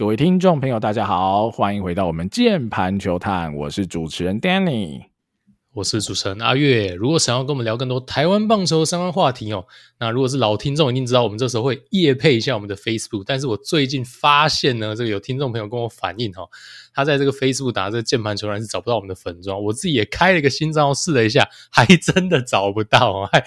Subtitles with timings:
[0.00, 5.02] 各位听众朋友，大家好，欢迎回到我们键盘球探，我是主持人 Danny。
[5.74, 9.66] 我是主持人阿月，如果想要跟我们聊更多台湾棒球相关话题哦，
[9.98, 13.24] 那如果是老听众一定知道，我们这时候会夜配一下我们的 Facebook。
[13.26, 16.44] 但是我最近发现呢，这个有听众朋友跟我反映哈，
[16.92, 23.44] 他在这个 Facebook 打这个键盘球人是找不到我们的粉专，我自己也开了一个新账号试了一下，还真的找不到，害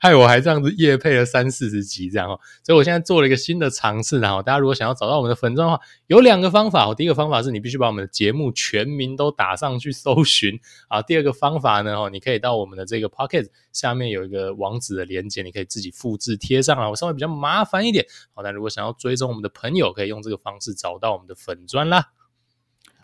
[0.00, 18.04] 害我还这样子夜配了三四十集这样哦，所以我现在做了一个新的尝试，然后大家如果想要找到我们的粉专的话，有两个方法哦，第一个方法是你必须把我们的节目全名都打上去搜寻啊，第二个方法呢，哦，你可以到我们的这个 Pocket 下面有一个网址的连接，你可以自己复制贴上来，我稍微比较麻烦一点。
[18.34, 22.06] 好，那如果想要追踪我们的朋友，可以用这个方式找到我们的粉砖啦。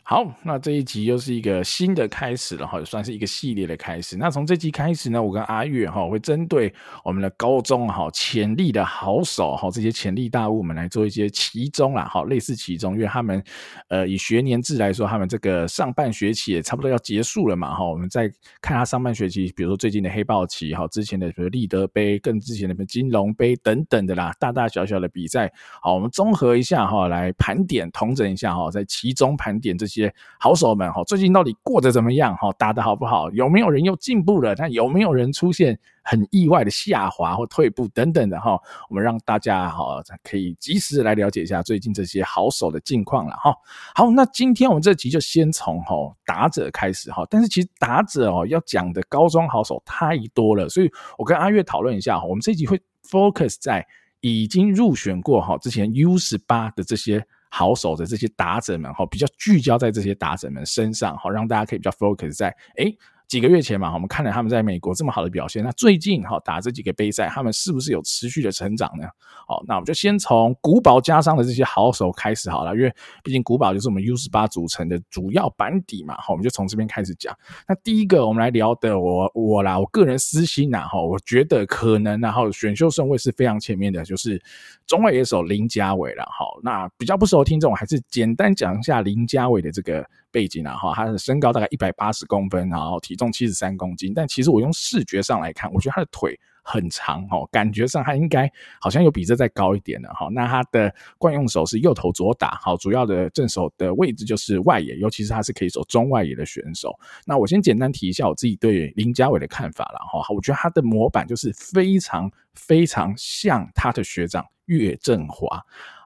[0.04, 4.16] 好，那这一集又是一个新的开始了哈，也算是一个系列的开始。
[4.16, 13.42] 那从这集开始呢，我跟阿月哈会针对我们的高中哈潜力的好手哈这些潜力大物们来做一些期中啦，哈类似期中，因为他们
[13.88, 17.84] 呃以学年制来说，他们这个上半学期也差不多要结束了嘛哈。
[17.84, 18.28] 我们再
[18.60, 25.50] 看他上半学期，比如说最近的黑豹旗哈，之前的比如立德杯，更之前的金龙杯等等的啦，大大小小的比赛，
[25.80, 30.12] 好，我们综合一下哈，来盘点统整一下哈，在期中盘点这些。
[30.38, 32.50] 好手们哈，最近到底过得怎么样哈？
[32.58, 33.30] 打得好不好？
[33.30, 34.54] 有没有人又进步了？
[34.56, 38.58] 那有没有人出现很意外的下滑或退步等等的哈？
[38.88, 43.54] 我们让大家哈可以及时来了解一下最近这些好手的近况了哈。
[43.94, 47.24] 好，那今天我们这集就先从哈打者开始哈。
[47.30, 53.86] 但是其实打者哦要讲的高中好手太多了，所以我跟阿月讨论一下哈，我们这集会 focus 在
[54.20, 57.24] 已经入选过哈之前 U 十八的这些。
[57.54, 62.96] 好手的这些打者们哈，比较聚焦在这些打者们身上哈，让大家可以比较 focus 在诶。
[63.32, 69.08] 几个月前嘛，我们看了他们在美国这么好的表现，那最近哈打这几个杯赛，他们是不是有持续的成长呢？
[69.46, 72.94] 好，那我们就先从古堡家商的这些好手开始好了，因为
[73.24, 77.34] 毕竟古堡就是我们 U 十八组成的主要班底嘛，好，我们就从这边开始讲。
[77.66, 84.38] 那第一个我们来聊的我，我啦，我个人私心呐，哈，我觉得可能然后选秀顺位是非常前面的，就是
[84.86, 86.22] 中外野手林家伟了。
[86.30, 90.06] 好，那比较不熟的听众，还是简单讲一下林家伟的这个。
[90.32, 98.50] 背景啊，哈，他的身高大概一百八十公分，然后体重七十三公斤，但其实我用视觉上来看，我觉得他的腿很长，哈，感觉上他应该
[98.80, 100.28] 好像有比这再高一点的，哈。
[100.32, 106.98] 那他的惯用手是右投左打，好，主要的正手的位置就是外野，尤其是他是可以走中外野的选手。
[107.26, 115.60] 那我先简单提一下我自己对林家伟的看法了，哈，我觉得他的模板就是非常非常像他的学长岳振华。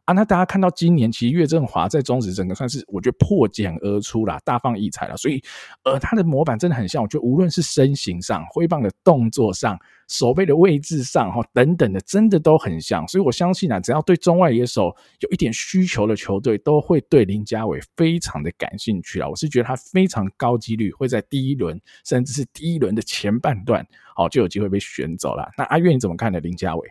[0.06, 5.16] 啊，那大家看到今年其实岳振华在中职整个算是我觉得破茧而出啦，大放异彩了。
[5.16, 5.42] 所以，
[5.82, 13.06] 呃，他的模板真的很像，我觉得无论是身形上、挥棒的动作上、手背的位置上哈等等的，真的都很像。
[13.08, 19.28] 所以我相信啊，只要对中外野手有一点需求的球队，都会对林家伟非常的感兴趣啊。
[19.28, 23.84] 我是觉得他非常高几率会在第一轮，甚至是第一轮的前半段，
[24.14, 25.50] 好就有机会被选走了。
[25.58, 26.38] 那阿月你怎么看呢？
[26.38, 26.88] 林家伟？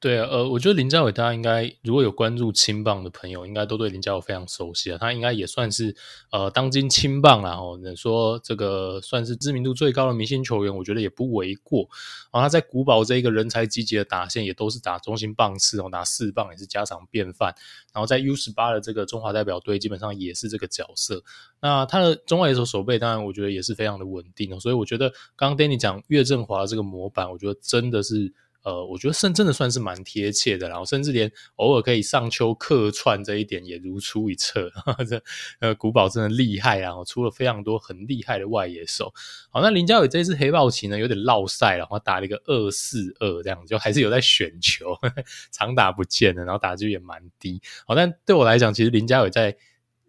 [0.00, 4.98] 对啊，呃，我觉得林家伟大家应该如果有关注青棒的朋友，应该都对林家伟非常熟悉啊。
[4.98, 5.92] 他应该也算是
[6.30, 11.80] 呃当今青棒啊，哦，能说这个算是知名度最高的明星球员，我觉得也不为过。
[12.32, 17.52] 然后他在古堡这一个人才济济的打线，也都是打中心棒次哦，打四棒也是家常便饭。
[17.92, 21.24] 然后在 U 十八的这个中华代表队，基本上也是这个角色。
[21.60, 24.60] 那他的中外野手守备，当然我觉得也是非常的稳定哦。
[24.60, 28.32] 所以我觉得刚刚 Danny 讲岳振华这个模板，我觉得真的是。
[28.68, 34.70] 呃，我觉得甚真的算是蛮贴切的，然后甚至连偶尔可以上丘客串这一点也如出一辙。
[35.08, 35.22] 这
[35.60, 39.10] 呃，古堡真的厉害啊，然后出了非常多很厉害的外野手。
[39.50, 44.94] 好，那林家伟这次黑豹旗呢，有点落赛，然后打了一个二四二这样，就还是有在选球，
[45.50, 47.62] 长打不见了，然后打击也蛮低。
[47.86, 49.56] 好，但对我来讲，其实林家伟在。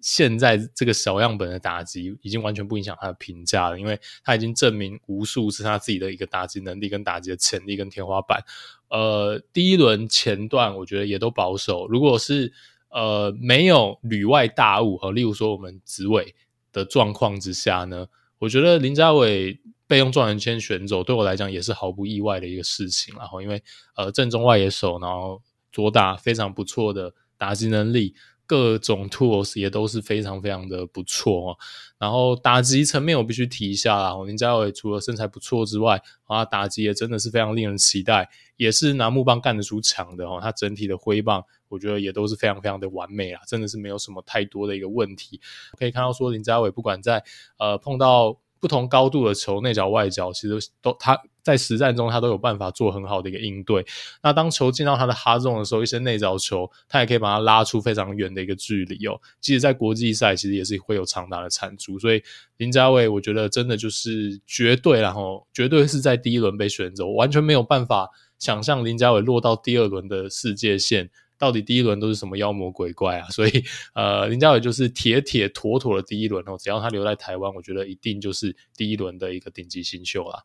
[0.02, 8.44] 现在这个小样本的打击已经完全不影响他的评价了，因为他已经证明无数是他自己的一个打击能力跟打击的潜力跟天花板。
[8.90, 12.52] 呃，第一轮前段我觉得也都保守，如果是
[12.90, 16.34] 呃没有旅外大物和例如说我们子伟
[16.72, 18.08] 的状况之下呢，
[18.40, 23.14] 我觉得林家伟被用状元签选走对我来讲也是毫不意外的一个事情。
[23.18, 23.62] 然后因为
[23.96, 25.42] 呃正中外野手，然后
[25.72, 28.16] 左打非常不错的打击能力。
[28.50, 31.58] 各种 tools 也都是非常非常的不错哦，
[32.00, 45.40] 然后打击层面我必须提一下啦，林家伟除了身材不错之外，啊打击也真的是非常令人期待，也是拿木棒干得出墙的哦，他整体的挥棒我觉得也都是非常非常的完美啊，真的是没有什么太多的一个问题，
[45.78, 47.24] 可以看到说林家伟不管在
[47.60, 51.22] 呃碰到不同高度的球内角外角，其实都他。
[51.50, 53.86] 在实战中他都有办法做很好的一个应对。
[54.22, 59.20] 那当球进到他的哈 zone 的时候，一些内角球，他也可以把它拉出非常远的一个距离哦。
[59.42, 61.98] 即使在国际赛，其实也是会有长打的产出。
[61.98, 62.22] 所以
[62.58, 71.10] 林家伟，我觉得真的就是绝对，然后绝对是在第一轮被选走，完全没有办法想象林家伟落到第二轮的世界线。
[71.40, 73.30] 到底第一轮都是什么妖魔鬼怪啊？
[73.30, 73.64] 所以，
[73.94, 76.58] 呃，林家伟就是铁铁妥妥的第一轮哦。
[76.60, 80.44] 只要他留在台湾，我觉得一定就是第一轮的一个顶级新秀啦。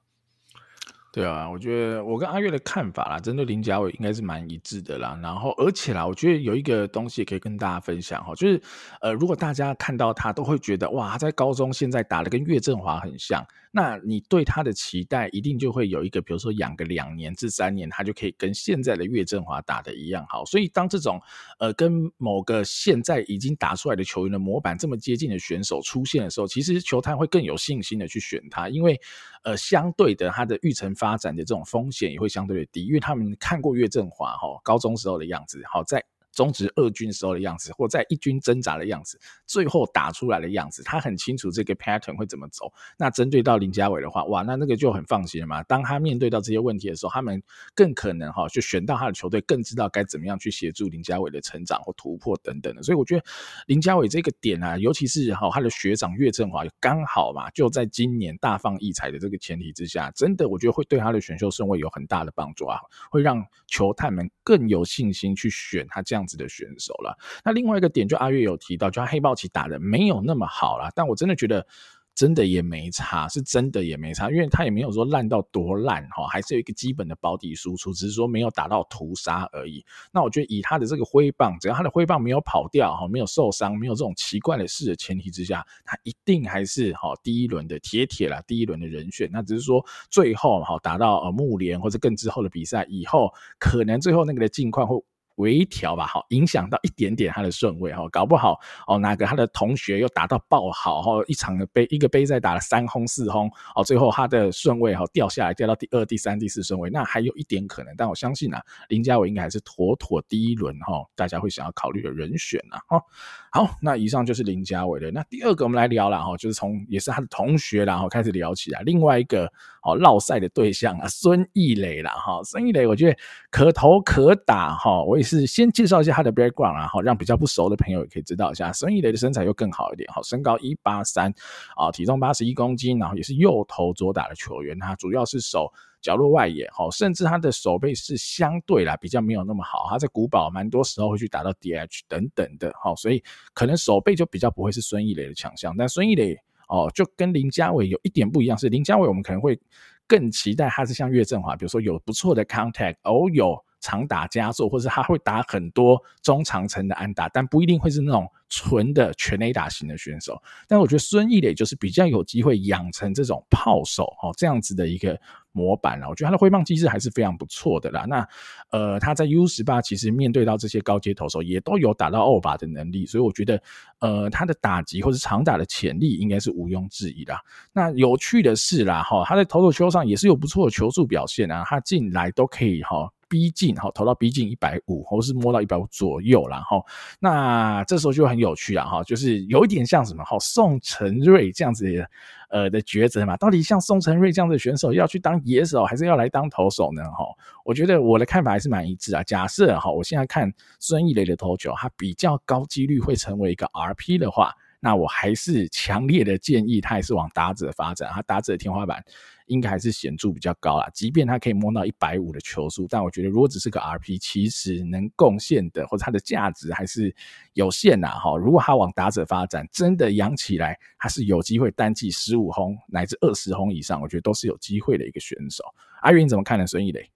[1.14, 5.16] 对啊，我觉得我跟阿月的看法啦，针对林家伟应该是蛮一致的啦。
[5.22, 8.60] 然后，而且啦，我觉得有一个东西也可以跟大家分享哈，就是
[9.00, 20.44] 呃，如果大家看到他都会觉得哇，他在高中现在打的跟岳振华很像，那你对他的期待一定就会有一个，比如说养个两年至三年，他就可以跟现在的岳振华打的一样好。
[20.44, 21.20] 所以当这种
[21.60, 29.00] 呃跟某个现在已经打出来的球员的模板这么接近的选手出现的时候，其实球探会更有信心的去选他，因为
[29.44, 36.02] 呃相对的他的育成发展的这种风险也会相对的低，因为他们看过岳振华哈高中时候的样子，好在。
[36.34, 42.72] 中职二军时候的样子，或在一军挣扎的样子，最后打出来的样子，他很清楚这个 pattern 会怎么走。
[42.98, 45.62] 那针对到林家伟的话，哇，那那个就很放心了嘛。
[45.64, 47.42] 当他面对到这些问题的时候，他们
[47.74, 52.82] 更可能哈，就选到他的球队，更知道该怎么样去协助林家伟的成长或突破等等的。
[52.82, 53.24] 所以我觉得
[53.66, 62.78] 林家伟这个点啊，尤其是哈他的学长岳振华刚好嘛，就在今年大放异彩的这个前提之下，真的我觉得会对他的选秀顺位有很大的帮助啊，
[63.10, 67.16] 会让球探们更有信心去选他这样子的选手了。
[67.44, 71.66] 那另外一个点，就阿月有提到，就他黑豹旗打的没有那么好啦，但我真的觉得
[72.14, 79.84] 真的也没差，是真的也没差，因为他也没有说烂到多烂哈，还是有一个基本的保底输出，只是说没有打到屠杀而已。
[80.12, 89.28] 那我觉得以他的这个挥棒，只要他的挥棒没有跑掉哈，没有受伤，没有这种奇怪的事的前提之下，他一定还是哈第一轮的铁铁啦，第一轮的人选。
[89.32, 93.28] 那只是说最后哈打到呃木联或者更之后的比赛以后，
[93.58, 95.02] 可能最后那个的境况会。
[95.36, 113.02] 微调吧，好，影响到一点点他的顺位哈，搞不好哦，哪个他的同学又打到爆好哈，一场的杯一个杯赛打了三轰四轰哦，最后他的顺位哈掉下来，掉到第二、第三、第四顺位，那还有一点可能，但我相信啊，林家伟应该还是妥妥第一轮哈，大家会想要考虑的人选呐哈。
[113.50, 119.46] 好，那以上就是林家伟的，那第二个我们来聊了哈，就是从也是他的同学然后开始聊起来，另外一个
[119.82, 123.18] 哦绕赛的对象啊，孙艺磊了哈，孙艺磊我觉得
[123.50, 125.23] 可投可打哈，我也。
[125.24, 128.72] 是先介绍一下他的 background 啊，好，让比较不熟的朋友也可以知道一下。
[128.72, 131.32] 孙艺磊的身材又更好一点，好，身高一八三
[131.74, 143.22] 啊，体重八十一公斤，然后也是右投左打的球员，他主要是守角落外野，好，甚至他的守备是相对啦比较没有那么好，他在古堡蛮多时候会去打到 DH 等等的，好，所以
[143.54, 145.74] 可能守备就比较不会是孙艺磊的强项。
[145.76, 146.38] 但孙艺磊
[146.68, 149.58] 哦，就跟林家伟有一点不一样，是林家伟我们可能会
[150.06, 153.64] 更期待他是像岳振华，比如说有不错的 contact，哦有。
[153.84, 160.42] 长打加速，或者他会打很多中长程的安打，但不一定会是那种纯的全垒打型的选手。
[160.66, 165.20] 但我觉得孙艺磊就是比较有机会养成这种炮手哦这样子的一个
[165.52, 166.08] 模板了。
[166.08, 168.06] 我觉得他的挥棒机制还是非常不错的啦。
[168.08, 168.26] 那
[168.70, 173.62] 呃他在 U 十八其实面对到这些高阶投手也都有打到欧巴的能力，所以我觉得
[173.98, 177.36] 呃他的打击或者长打的潜力应该是毋庸置疑的。
[177.70, 183.12] 那有趣的是啦哈，他在投手丘上也是有不错的球速表现啊，他进来都可以哈。
[183.28, 186.84] 逼近哈，投到逼近一百五，或是摸到一百五左右，然后
[187.18, 192.10] 那这时候就很有趣啊哈，就是有一点像什么哈，宋承睿这样子的
[192.50, 197.02] 呃的抉择嘛，到底像宋承睿这样的选手要去当野手，还是要来当投手呢？
[197.10, 197.24] 哈，
[197.64, 199.22] 我觉得我的看法还是蛮一致啊。
[199.22, 204.54] 假设哈，我现在看孙艺磊的投球，他比较高几率会成为一个 RP 的话。
[204.84, 209.02] 那我还是强烈的建议他还是往打者发展，他打者的天花板
[209.46, 210.86] 应该还是显著比较高啦。
[210.92, 217.16] 即便他可以摸到一百五的球速，但我觉得如果只是个 RP，其实能贡献的或者他的价值还是
[217.54, 218.08] 有限呐。
[218.08, 225.64] 哈，如果他往打者发展，真的养起来，他是有机会单季十五轰乃至二十轰以上，我觉得都是有机会的一个选手。
[226.02, 226.66] 阿云你怎么看呢？
[226.66, 227.10] 孙艺磊？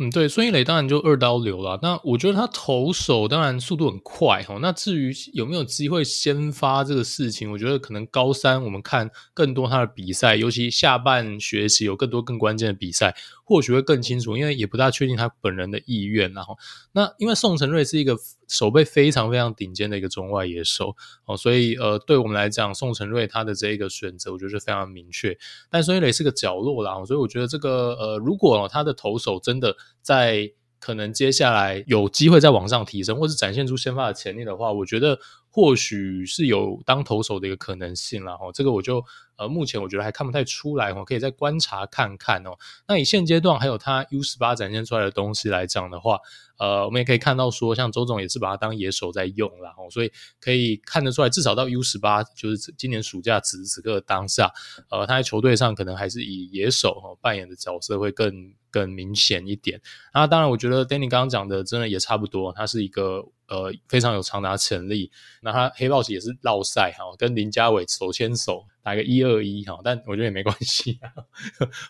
[0.00, 1.78] 嗯，对，孙艺磊当然就二刀流了。
[1.80, 4.58] 那我觉得他投手当然速度很快哈。
[4.60, 14.36] 那至于有没有机会先发这个事情，我觉得可能高三我们看更多他的比赛，尤其下半学期有更多更关键的比赛，或许会更清楚。
[14.36, 16.32] 因为也不大确定他本人的意愿。
[16.32, 16.58] 然后，
[16.90, 18.16] 那因为宋承瑞是一个
[18.48, 20.94] 守备非常非常顶尖的一个中外野手
[21.26, 25.36] 哦，所以呃，对我们来讲，宋承瑞他的这一个选择，我觉得是非常明确。
[25.70, 35.18] 但孙艺磊是个角落啦，所以我觉得这个呃，如果他的投手真的在可能接下来有机会再往上提升，或是展现出先发的潜力的话，我觉得
[35.54, 38.50] 或许是有当投手的一个可能性了哈。
[38.52, 39.04] 这个我就
[39.36, 42.58] 呃目前我觉得还看不太出来哦，可以再观察看看哦。
[42.88, 46.18] 那以现阶段还有他 U 十八展现出来的东西来讲的话，
[46.58, 54.50] 呃，我们也可以看到说，像周总也是把他当野手在用了哦，所以可以看得出来，至少到 U 十八就是今年暑假此时此刻当下，
[54.90, 58.54] 呃，他在球队上可能还是以野手哈扮演的角色会更。
[58.74, 59.80] 更明显一点，
[60.12, 65.10] 那当然，我觉得 Danny 刚刚讲的真的也差不多，他是一个呃非常有长打潜力。
[65.42, 70.98] 那他黑豹旗也是绕赛哈，跟林家伟手牵手打个一二一哈，但我觉得也没关系，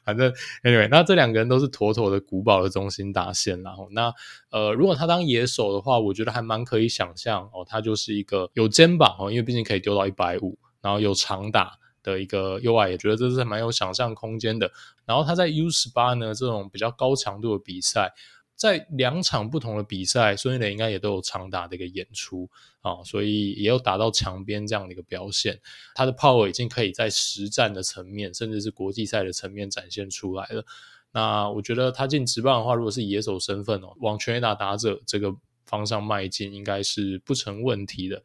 [0.04, 0.32] 反正
[0.62, 4.12] Anyway，那这两个人都是妥妥的古堡的中心打线，然后那
[4.50, 11.78] 呃如果他当野手的话，我觉得还蛮可以想象哦，他就是一个有肩膀哦，因为毕竟可以丢到一百五，然后有长打。
[12.04, 14.70] 的一个 UI 也觉得这是蛮有想象空间的。
[15.06, 18.12] 然后他在 U 十八呢这种比较高强度的比赛，
[18.56, 22.48] 在两场不同的比赛，孙艺磊应该也都有长打的一个演出
[22.80, 25.60] 啊，所以也有打到墙边这样的一个表现。
[25.94, 30.64] 他的 power 已经可以在实战的层面，甚至是国际赛的层面展现出来了。
[31.12, 35.34] 那我觉得他进职棒的话，如果是野手身份哦，往全垒打打者这个
[35.66, 38.22] 方向迈进，应该是不成问题的。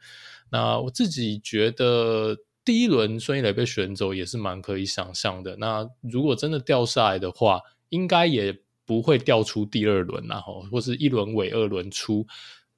[0.52, 2.38] 那我自己觉得。
[2.66, 5.56] 第一轮孙一磊被选走也是蛮可以想象的。
[5.56, 8.56] 那如果真的掉下来的话，应该也
[8.90, 12.26] 不会掉出第二轮，然后或是一轮尾二轮出，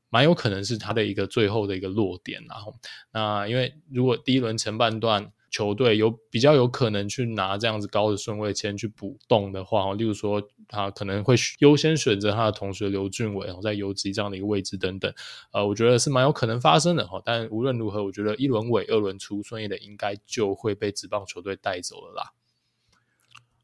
[0.09, 2.43] 蛮有可能是他的一个最后的一个落点。
[2.49, 2.75] 然后，
[3.13, 15.13] 那因为如果第一轮前半段，球队有比较有可能去拿这样子高的顺位签去补洞的话，例如说他可能会优先选择他的同学刘俊伟，然后在游击这样的一个位置等等，
[15.53, 17.21] 呃，我觉得是蛮有可能发生的哈。
[17.23, 22.31] 但无论如何，我觉得一轮尾、二轮初，孙艺磊应该就会被职棒球队带走了啦。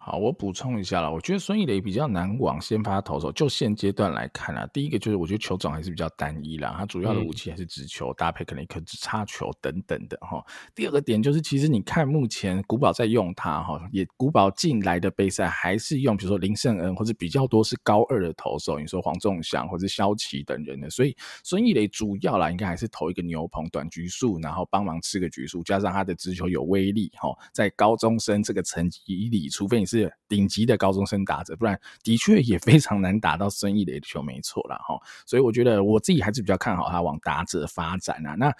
[0.09, 1.11] 好，我补充一下了。
[1.11, 10.41] 我觉得孙艺磊比较难往先发投手，就现阶段来看啊，第一个就是我觉得球种还是比较单一啦，他主要的武器还是直球，嗯、搭配可能一颗直插球等等的哈。
[10.73, 29.96] 第二个点就是，其实你看目前古堡在用他哈，也古堡进来的备赛还是用，比如说林胜恩或者比较多是高二的投手，你说黄仲祥或者萧齐等人的，所以孙艺磊主要啦应该还是投一个牛棚短局数，然后帮忙吃个局数，加上他的直球有威力哈，在高中生这个层级里，除非你是。
[30.27, 34.99] 顶级的高中生打者，不然的确也非常难打到孙艺磊的球，没错了哈。
[35.25, 38.35] 所以我觉得我自己还是比较看好他往打者发展啊。
[38.35, 38.53] 那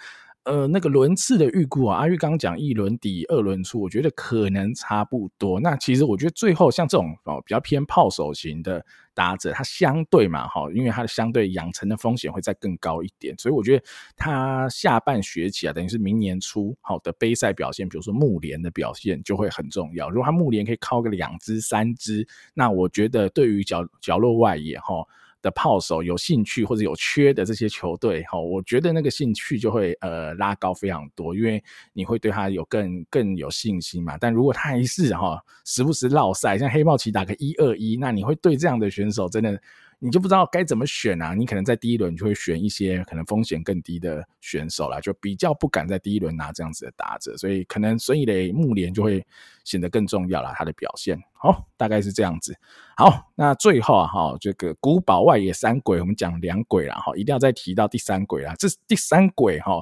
[0.44, 5.60] 呃，那个轮次的预估啊，阿玉刚讲一轮底二轮出，我觉得可能差不多。
[5.60, 13.84] 那其实我觉得最后像这种哦比较偏炮手型的打者，他相对嘛哈，因为他的相对养成的风险会再更高一点，所以我觉得
[14.16, 20.08] 他下半学期啊，等于是明年初好的杯赛表现，比如说木联的表现就会很重要。
[20.08, 25.04] 如果他木联可以靠个两支三支，那我觉得对于角角落外野哈。
[25.42, 34.16] 的炮手有兴趣或者有缺的这些球队，哈，我觉得那个兴趣就会呃拉高非常多，因为你会对他有更更有信心嘛。
[34.18, 39.60] 但如果他还是哈时不时落赛，像黑豹旗打个一二一，那你会对这样的选手真的。
[40.00, 41.34] 你就不知道该怎么选啊？
[41.34, 49.26] 你可能在第一轮就会选一些可能风险更低的选手啦，就比较不敢在第一轮拿这样子的打者，所以可能孙艺磊木联就会
[49.64, 50.54] 显得更重要啦。
[50.56, 51.18] 他的表现。
[51.32, 52.56] 好，大概是这样子。
[52.96, 58.54] 好，那最后啊，哈，这个古堡外野三鬼，我们讲两鬼啦，哈，一定要再提到第三鬼啦。
[58.56, 59.80] 这第三鬼哈，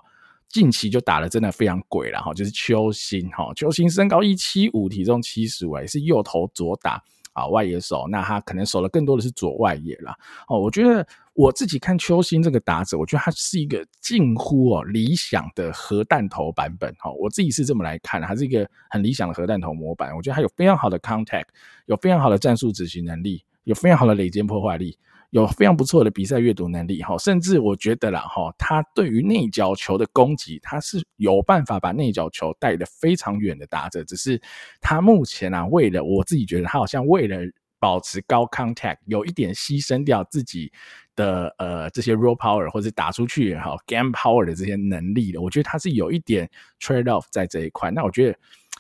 [0.49, 7.03] 近期就打得真的非常鬼了哈，就是邱心哈，邱心身高一七五，体重七十五，是右投左打。
[7.37, 10.16] 啊，外野手，那他可能守的更多的是左外野啦。
[10.49, 16.90] 哦，我觉得我自己看邱星这个打者，我觉得他是一个近乎哦理想的核弹头版本。
[16.99, 20.16] 哈，我自己是这么来看，他是一个很理想的核弹头模板。
[20.16, 21.49] 我觉得他有非常好的 contact，
[21.85, 24.97] 有非常好的战术执行能力，有非常好的垒间破坏力。
[25.43, 34.02] 有非常不错的比赛阅读能力，哈，甚至我觉得啦，哈，他对于内角球的攻击，他是有办法把内角球带得非常远的打者。
[34.05, 34.40] 只是
[34.81, 37.38] 他目前啊，为了我自己觉得，他好像为了
[37.78, 40.73] 保持高 contact，有一点牺牲掉自己
[41.14, 45.40] 的呃这些 raw power 或者打出去哈 game power 的这些能力的。
[45.43, 46.49] 我觉得他是有一点
[46.81, 47.90] trade off 在这一块。
[47.90, 48.38] 那我觉得。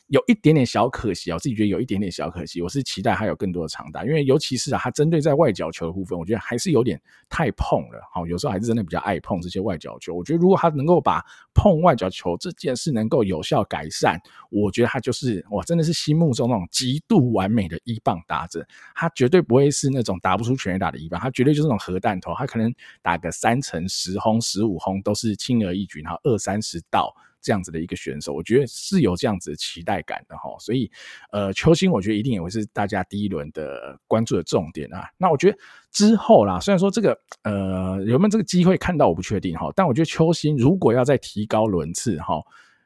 [0.08, 2.62] 有一点点小可惜啊，我自己觉得有一点点小可惜。
[2.62, 8.00] 我是期待他有更多的长打，因为尤其是啊，他针对在外角球的部分，我觉得还是有点太碰了。
[8.12, 10.14] 好，有时候还是真的比较爱碰这些外角球。
[10.14, 11.24] 我觉得如果他能够把
[11.54, 18.64] 碰外角球这件事能够有效改善，我觉得他就是哇，真的是心目中那种极度完美的一棒打者。
[18.94, 22.32] 他绝对不会是那种打不出全垒打的一棒，他绝对就是那种核弹头。
[22.34, 22.72] 他可能
[23.02, 27.12] 打个三成十轰、十五轰都是轻而易举，然后二三十道。
[27.46, 30.50] 这样子的一个选手，我觉得是有这样子的期待感的哈。
[30.58, 30.90] 所以，
[31.30, 35.08] 呃，秋星我觉得一定也会是大家第一轮的关注的重点啊。
[35.16, 35.56] 那我觉得
[35.92, 42.42] 之后啦，虽然说这个呃有没有这个机会看到我不确定哈，但我觉得秋星如果要再提高轮次哈，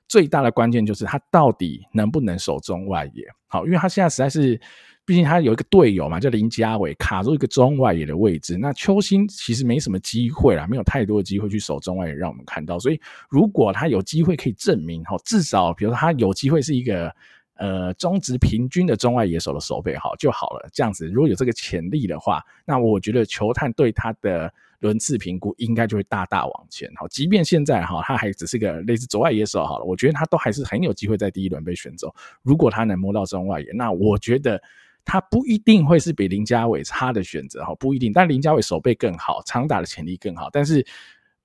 [0.06, 4.60] 最大的关键就是他到底能不能守中外野好，因为他现在实在是。
[5.06, 8.56] 毕竟他有一个队友嘛，叫林家伟，卡住一个中外野的位置。
[8.56, 12.78] 那秋星其实没什么机会啦，没有太多的机会去守中外野，让我们看到。
[12.78, 17.12] 所以如果他有机会可以证明，哈，至少比如说他有机会是一个
[17.56, 20.68] 呃中值平均的中外野手的守备，好就好了。
[20.72, 26.88] 这样子如果有这个潜力的话，那我觉得球探对他的轮次评估应该就会大大往前。
[26.94, 32.14] 好，即便现在哈他还只是个类似左外野手好了，我觉得他都还是很有机会在第一轮被选走。
[32.42, 34.62] 如果他能摸到中外野，那我觉得。
[35.04, 38.12] 他不一定会是比林家伟差的选择哈，不一定。
[38.12, 40.48] 但林家伟手背更好，长打的潜力更好。
[40.52, 40.84] 但是，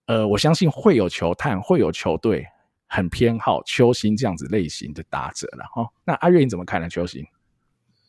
[0.05, 2.45] 呃，我相信会有球探，会有球队
[2.87, 5.87] 很偏好邱星这样子类型的打者了哈。
[6.03, 6.87] 那阿月你怎么看呢？
[6.87, 7.25] 邱星？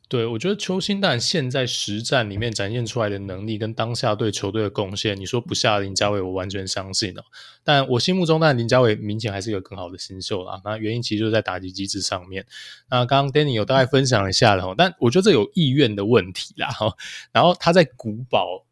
[0.08, 7.22] 对，我觉得秋星蛋现在实战里面展现出来的能力跟当下对球队的贡献，你说不下林家伟，我完全相信哦。
[7.64, 10.60] 但我心目中，当然林家伟明显还是一个更好的新秀啦。
[10.64, 12.46] 那原因其实就是在打击机制上面。
[12.88, 16.68] 那刚刚 Danny 有大概分享一下了，但我觉得这有意愿的问题啦。
[16.68, 16.94] 哈，
[17.32, 18.64] 然后他在古堡，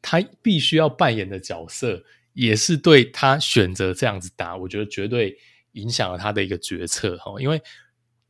[0.00, 5.36] 他必须要扮演的角色，也是对他选择这样子打，我觉得绝对
[5.72, 7.60] 影响了他的一个决策哈，因为。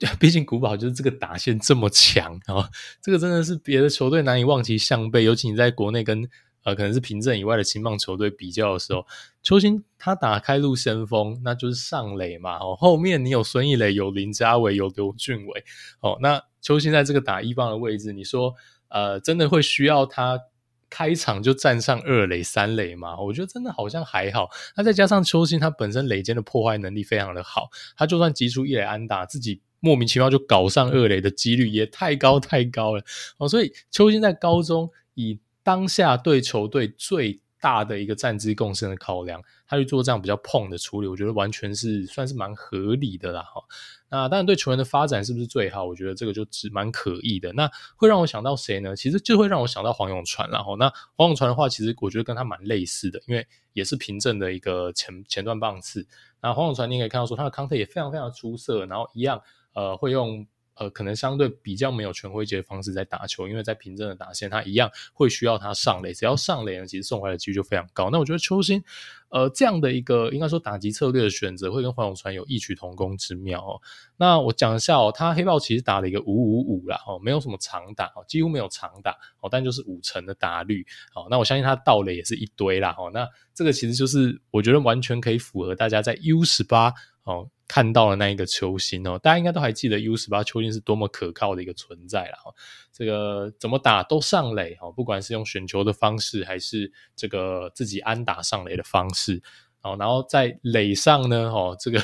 [0.19, 2.71] 毕竟古堡就是这个打线这么强啊，
[3.03, 5.25] 这个真的是别的球队难以望其项背。
[5.25, 6.27] 尤其你在国内跟
[6.63, 9.07] 呃可能是平镇以外的青棒球队比较的时候，
[9.43, 12.57] 秋星他打开路先锋，那就是上垒嘛。
[12.57, 15.65] 哦，后面你有孙艺磊，有林家伟，有刘俊伟。
[16.01, 18.55] 哦，那秋星在这个打一棒的位置，你说
[18.89, 20.41] 呃真的会需要他
[20.89, 23.21] 开场就站上二垒三垒吗？
[23.21, 24.49] 我觉得真的好像还好。
[24.77, 29.61] 那再加上秋星他本身垒间的破坏能力非常的好，他就算击出一垒安打自己。
[29.81, 33.03] 莫名其妙就搞上二垒的几率也太高太高了
[33.39, 43.63] 哦，所以邱金在高中以当下对球队最大的一个战绩贡献的考量，他去做这样比较碰的处理，我觉得完全是算是蛮合理的啦哈。
[44.09, 47.53] 那当然对球员的发展是不是最好，我觉得这个就只蛮可议的。
[47.53, 48.97] 那会让我想到谁呢？
[48.97, 50.75] 其实就会让我想到黄永传啦哈。
[50.79, 56.07] 那黄永传的话，其实我觉得跟他蛮类似的，因为也是平镇的一个前前段棒次。
[56.43, 59.43] 那黄永传你可以看到说他的康特也非常非常出色，然后一样。
[59.75, 68.09] 呃，会用呃，可能相对比较没有全挥击的方式在打球，因为在平正的打线，他一样会需要他上垒，只要上垒呢，其实送回来的几率就非常高。
[68.09, 68.83] 那我觉得秋星，
[69.29, 73.77] 呃，这样的一个应该说打击策略的选择，会跟黄永传有异曲同工之妙哦。
[74.17, 81.27] 那我讲一下哦，他黑豹其实打了一个五五五啦，哦，没有什么长打哦，几乎没有长打哦，但就是五成的打率哦。
[81.29, 86.95] 那我相信他盗垒也是一堆啦，哦，那这个其实就是我觉得完全可以符合大家在 U 十八
[87.25, 87.51] 哦。
[87.71, 92.53] 看到了那一个球星哦，大家应该都还记得 U 十八球星是多么可靠的一个存在了哈。
[92.91, 99.41] 这个怎么打都上垒哦，不管是用选球的方式，还是这个自己安打上垒的方式。
[99.83, 101.99] 哦，然后在垒上呢，哦，这个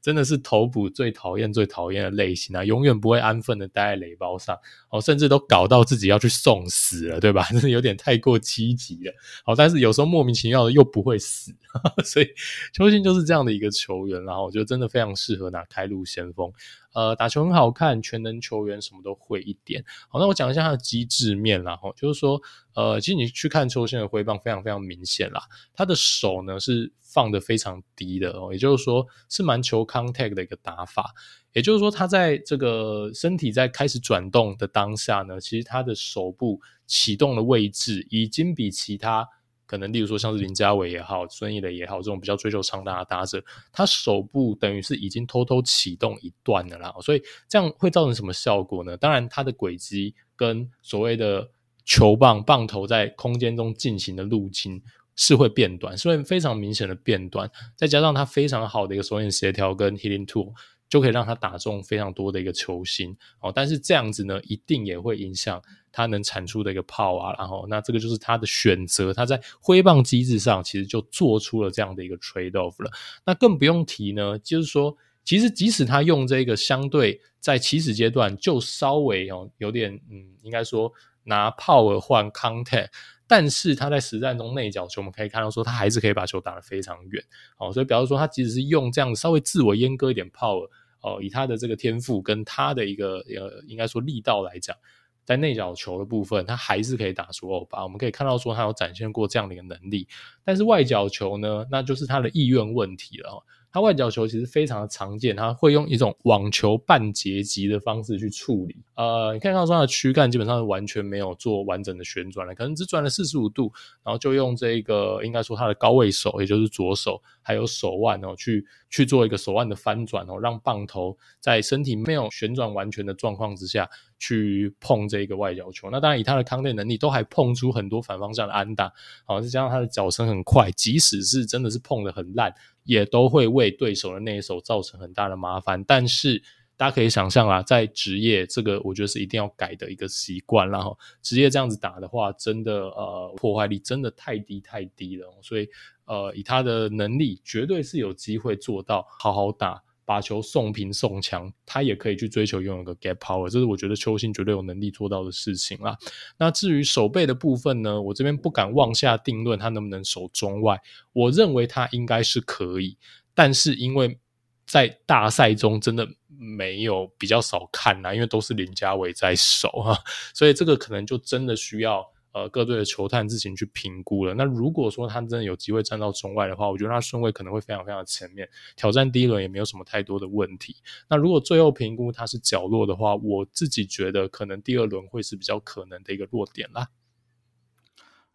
[0.00, 7.44] 真的是头捕最讨厌、最讨厌的类型啊，永远不会安分的待在垒包上，哦，甚至都搞到自己要去送死了，对吧？
[7.52, 9.12] 真的有点太过积极了。
[9.44, 12.28] 哦，但是有时候莫名其妙的又不会死，呵呵，所以
[12.72, 16.50] 邱信就是这样的一个球员，然后我觉得真的非常适合拿开路先锋。
[16.98, 19.84] 呃，打球很好看，全能球员，什么都会一点。
[20.08, 22.42] 好，那我讲一下他的机制面啦，哈，就是说，
[22.74, 31.14] 呃，其实你去看秋星的挥棒，非常非常明显啦，他的手呢是放得非常低的哦，也就是说是蛮求 contact 的一个打法。
[31.52, 39.28] 也就是说，他在这个身体在开始转动的当下呢，其实他的手部启动的位置已经比其他。
[39.68, 48.96] 可能，例如说像是林家伟也好，孙艺磊也好，这种比较追求长打的打者，他手部等于是已经偷偷启动一段了啦，所以这样会造成什么效果呢？
[48.96, 51.50] 当然，他的轨迹跟所谓的
[51.84, 54.82] 球棒棒头在空间中进行的路径
[55.14, 60.54] 是会变短，是会非常明显的变短，再加上他非常好的一个手眼协调跟 hitting tool。
[60.88, 72.90] 就可以让他打中非常多的一个球星哦，但是这样子呢，一定也会影响他能产出的一个 power，然后那这个就是他的选择，他在挥棒机制上其实就做出了这样的一个 trade off 了。
[73.26, 80.92] 那更不用提呢，就是说，其实即使他用这个相对在起始阶段就稍微哦有点嗯，应该说
[81.24, 82.88] 拿 power 换 contact。
[83.30, 87.22] 但是他在实战中内角球，我们可以看到说他还是可以把球打得非常远，
[87.58, 90.66] 哦，所以表示说他即使是用这样稍微自我阉割一点 power，
[91.00, 94.76] 哦，以他的这个天赋跟他的一个呃，应该说力道来讲，
[95.24, 97.82] 在内角球的部分，他还是可以打出欧巴。
[97.82, 100.08] 我们可以看到说他有展现过这样的一个能力。
[100.44, 103.44] 但是外角球呢，那就是他的意愿问题了。
[103.70, 108.76] 他外角球其实非常的常见，他会用一种网球半截击的方式去处理。
[108.94, 113.70] 呃，你看到说他的躯干基本上是完全没有做完整的旋转了，可能只转了四十五度，
[114.02, 125.88] 然后就用这个应该说他的高位手，也就是左手还有手腕哦，去去做一个手腕的翻转哦，让棒头在身体没有旋转完全的状况之下去碰这个外角球。
[125.90, 128.92] 那当然以他的康 o 能力，都还碰出很多反方向的安打，
[129.24, 132.52] 好，再加上他的脚程很快，即使是真的是碰得很烂。
[132.88, 136.42] 也都会为对手的那一手造成很大的麻烦，但是
[136.74, 140.70] 大家可以想象啊，在职业这个，我觉得是一定要改的一个习惯。
[140.70, 145.68] 然后职业这样子打的话，真的呃破坏力真的太低太低了，所以
[146.06, 149.82] 呃以他的能力，绝对是有机会做到好好打。
[150.08, 155.98] 把球送平送强，他也可以去追求拥有个 gap power，这是我觉得邱心绝对有能力做到的事情啦。
[156.38, 160.80] 那至于守备的部分呢，我这边不敢妄下定论，他能不能守中外？
[161.12, 162.96] 我认为他应该是可以，
[163.34, 164.18] 但是因为
[164.66, 172.10] 在大赛中真的没有比较少看啦，因为都是林家伟在守哈，所以这个可能就真的需要。
[172.38, 174.32] 呃，各队的球探自行去评估了。
[174.32, 180.76] 那如果说他真的有机会站到中外的话，我觉得他顺位可能会非常非常前面，挑战第一轮也没有什么太多的问题。
[181.08, 186.86] 那如果最后评估他是角落的话，我自己觉得可能第二轮会是比较可能的一个弱点啦。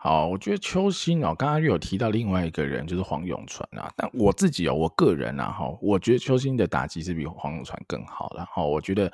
[0.04, 3.90] 好，我觉得邱心哦，刚刚又有提到另外一个人，就是黄永传啊。
[3.96, 8.46] 但我自己哦，我个人啊，哈，我觉得邱心的打击是比黄永传更好的。
[8.52, 9.10] 哈，我觉得，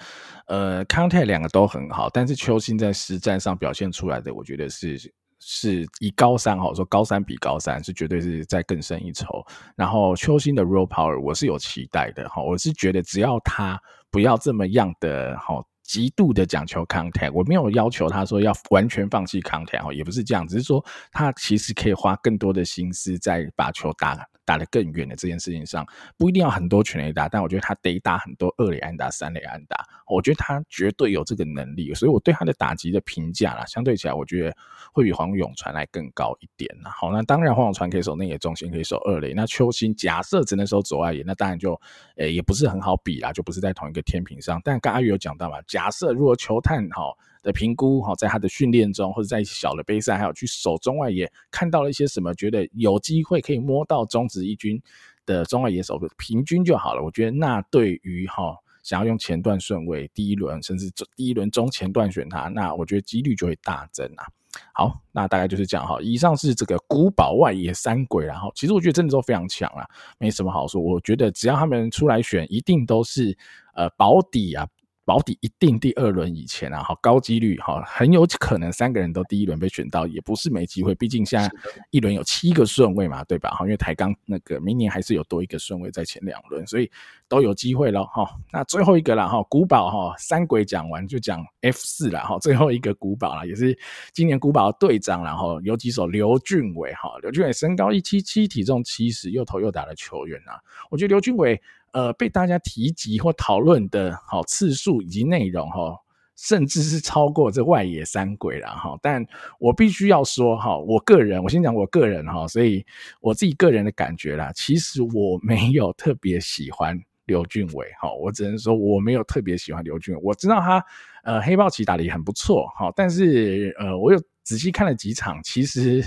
[0.48, 4.98] 呃康泰两个都很好，但是邱心在实战上表现出来的，我觉得是
[5.38, 9.46] 是以高三哈，说高三比高三是绝对是再更胜一筹。
[9.76, 15.64] 然后邱心的 raw power 我是有期待的哈，我是觉得只要他不要这么样的哈。
[15.90, 24.16] 极度的讲求 contact，我没有要求他说要完全放弃 contact，哦也不是这样，只是说他其实可以花更多的心思在把球打
[24.50, 25.86] 打得更远的这件事情上，
[26.18, 34.58] 不一定要很多全垒打，但我觉得他得打很多二垒安打、三垒安打，我觉得他绝对有这个能力，所以我对他的打击的评价啦，相对起来，我觉得
[34.92, 36.68] 会比黄永传来更高一点。
[36.84, 41.80] 好，那当然黄永传可以守内野中心，可以守二垒，那邱心假设只能守左外野，那当然就
[42.16, 44.60] 诶、也不是很好比啦，就不是在同一个天平上。
[44.66, 45.62] 但刚刚阿宇有讲到嘛。
[45.68, 47.04] 假设如果球探哈
[47.42, 54.82] 的评估哈，在他的训练中或者在小的杯赛，还有去守中外野，看到了一些什么，觉得有机会可以摸到中职一军
[55.26, 57.04] 的中外野手的平均就好了。
[57.04, 64.26] 我觉得那对于哈想要用前段顺位第一轮甚至第一轮中前段选他，那我觉得几率就会大增啊。
[64.74, 66.00] 好，那大概就是这样哈。
[66.02, 69.86] 以上是这个古堡外野三鬼，然后其实我觉得真的都非常强啊，
[70.18, 70.82] 没什么好说。
[70.82, 73.38] 我觉得只要他们出来选，一定都是
[73.76, 74.68] 呃保底啊。
[75.10, 80.94] 保底一定第二轮以前啊，哈高几率哈，很有可能三个人都第一轮被选到，也不是没机会。
[80.94, 81.50] 毕竟现在
[81.90, 83.50] 一轮有七个顺位嘛，对吧？
[83.50, 86.88] 哈，因为台钢那个明年还是有多一个顺位在前两轮，所以
[87.28, 88.30] 都有机会了哈。
[88.52, 93.76] 那最后一个了哈，古堡哈，三鬼讲完就讲 F 四了哈，最后一个古堡了，也是
[94.14, 101.60] 今年古堡的队长，然后有几手刘俊伟哈，刘俊伟身高一七七，体重七十，又投又打的球员啊，我觉得刘俊伟。
[101.94, 105.96] 呃，被大家提及或讨论的好次数以及内容哈，
[106.36, 108.98] 甚至是超过这外野三鬼了哈。
[109.02, 109.26] 但
[109.60, 112.86] 我必须要说哈，我个人，我先讲我个人哈，所以
[113.22, 120.22] 我自己个人的感觉啦，其实我没有特别喜欢刘俊伟哈，我只能说我没有特别喜欢刘俊伟。
[120.24, 120.84] 我知道他
[121.24, 124.20] 呃黑豹旗打得也很不错哈，但是呃我有。
[124.50, 126.04] 仔细看了几场，其实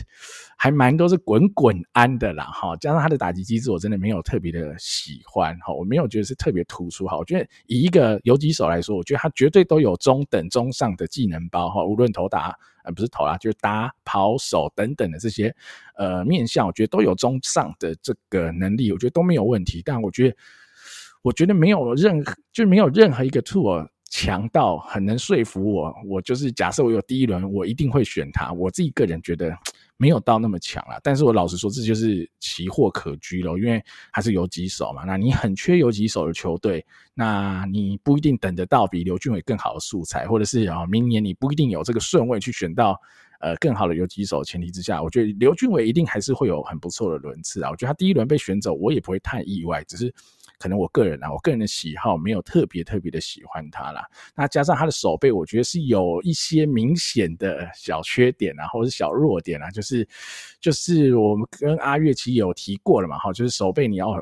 [0.57, 12.53] 还蛮多是滚滚安的啦，哈，加上他的打击机制，我真的没有特别的喜欢，哈，我没有觉得是特别突出，哈，我觉得以一个游击手来说，我觉得他绝对都有中等中上的技能包，哈，无论投打，
[12.83, 15.55] 呃，不是投啦，就是打、跑、手等等的这些，
[15.95, 20.37] 呃，面向，我觉得都有中上的这个能力，我觉得都没有问题，但我觉得，
[21.23, 23.87] 我觉得没有任何，就没有任何一个 tool。
[24.15, 28.53] 强到很能说服我，我就是假设我有第一轮，我一定会选他。
[28.53, 29.57] 我自己个人觉得
[29.97, 35.05] 没有到那么强啦，但是我老实说，这就是奇货可居了，因为还是游击手嘛。
[35.07, 43.01] 那你很缺游击手的球队，那你不一定等得到比刘俊伟更好的素材，或者是啊，明年你不一定有这个顺位去选到
[43.41, 47.71] 呃更好的游击手前提之下，我觉得刘俊伟一定还是会有很不错的轮次啊。
[47.71, 50.15] 我觉得他第一轮被选走，我也不会太意外，只是。
[50.63, 54.07] 可能我个人啊，我个人的喜好没有特别特别的喜欢他啦。
[54.37, 60.07] 那加上他的手背，我觉得是有一些明显的小缺点啊，或者是小弱点啊，就是
[60.61, 64.17] 就是我们跟阿月其实有提过了嘛，哈，就是手背你要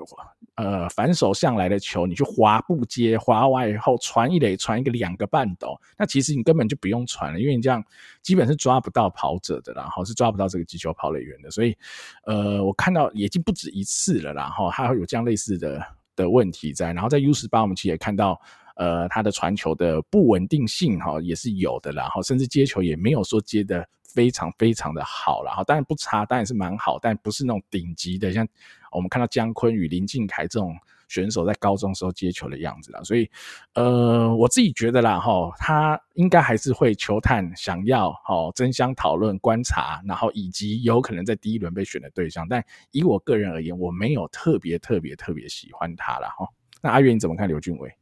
[0.54, 7.84] 呃反手向来的球，你去滑步接，滑完以后传一垒，传一个两个半斗，那其实你根本就不用传了，因为你这样
[8.22, 11.50] 基本是抓不到跑者的，然后是抓不到这个击球跑垒员的。
[11.50, 11.76] 所以，
[12.24, 15.82] 呃，我看到已经不止一次了，然后还有这样类似的
[16.22, 16.92] 的问题在。
[16.92, 18.40] 然后在 U 十八，我们其实也看到。
[18.76, 28.46] 呃，他的传球的不稳定性哈也是有的，然后甚至接球也没有说接的非常非常的好，然后当然不差，当然是蛮好，但不是那种顶级的，像
[28.90, 30.74] 我们看到姜昆与、林敬凯这种
[31.10, 33.02] 选手在高中时候接球的样子啦。
[33.02, 33.28] 所以，
[33.74, 46.46] 呃，我自己觉得啦哈，他应该还是会球探想要哈争相讨论观察，然后以及有可能在第一轮被选的对象，但以我个人而言，我没有特别特别特别喜欢他了哈。
[46.80, 47.92] 那阿月你怎么看刘俊伟？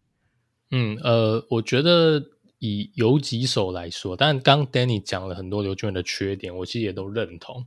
[0.71, 2.23] 嗯，呃，我觉得
[2.59, 7.65] 以游击手来说，但刚 Danny 讲了很多刘俊伟的缺点，我其实也都认同。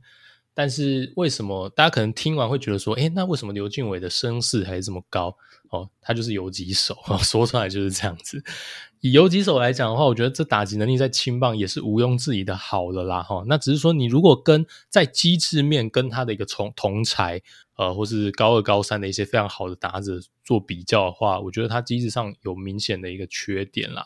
[0.54, 5.36] 但是为什么大家可能听完会觉得说，诶，那为什么刘俊伟的声势还是这么高？
[5.70, 8.44] 哦，他就是游击手， 说出来就是这样子。
[9.00, 17.40] 以游击手来讲的话，我觉得这打击能力在青棒也是毋庸置疑的好了啦，哈、那只是说，你如果跟在机制面跟他的一个同同才，
[17.76, 24.04] 呃，或是高二、高三的一些非常好的打者做比较的话，我觉得他机制上有明显的一个缺点啦。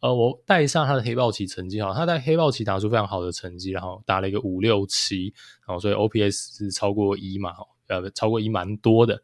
[0.00, 5.32] 呃，我带上他的黑豹旗成绩哈，他在黑豹旗打出非常好的成绩，然后打了一个五六七，
[5.66, 7.52] 然后所以 OPS 是超过一嘛，
[7.88, 9.22] 呃，超过一蛮多的。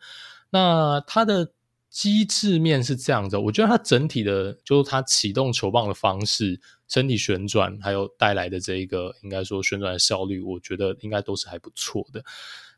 [0.50, 1.52] 那他的。
[1.92, 6.58] 机制面是这样子，我觉得它整体的，就是它启动球棒的方式、
[6.88, 12.24] 身体旋转，还有带来的这一个，应该说旋转的效率，我觉得应该都是还不错的。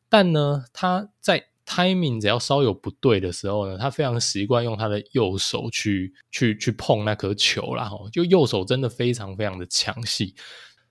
[0.09, 10.35] 但呢，它在 timing 只要稍有不对的时候呢，他非常习惯用他的右手去去去碰那颗球，然后就右手真的非常非常的抢戏，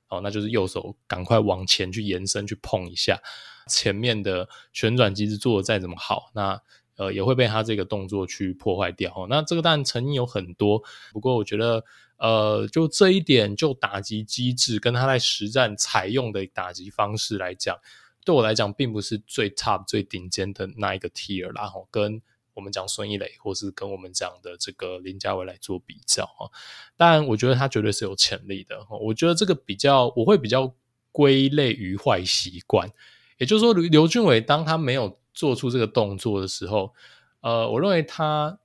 [0.10, 3.20] 哦，那就是右手赶快往前去延伸去碰一下，
[3.68, 6.62] 前面的旋转机制做的再怎么好，那。
[6.96, 9.26] 呃，也会被他这个动作去破坏掉。
[9.28, 10.80] 那这个当然成因有很多，
[11.12, 11.84] 不过我觉得，
[12.18, 17.76] 呃，就这一点，就打击机制跟他在实战采用的打击方式来讲，
[18.26, 21.68] 对我来讲，并不是最 top 最顶尖的那一个 tier 啦。
[21.68, 22.22] 哈，跟
[22.54, 26.48] 我们讲孙一磊，或是跟我们讲的这个林家伟来做比较啊。
[26.96, 28.86] 当然，我觉得他绝对是有潜力的。
[29.02, 30.74] 我觉得这个比较，我会比较
[31.12, 32.92] 归类于坏习惯。
[33.40, 36.94] 也就是说，刘刘俊伟当他没有做出这个动作的时候，
[37.42, 38.60] 呃，我认为他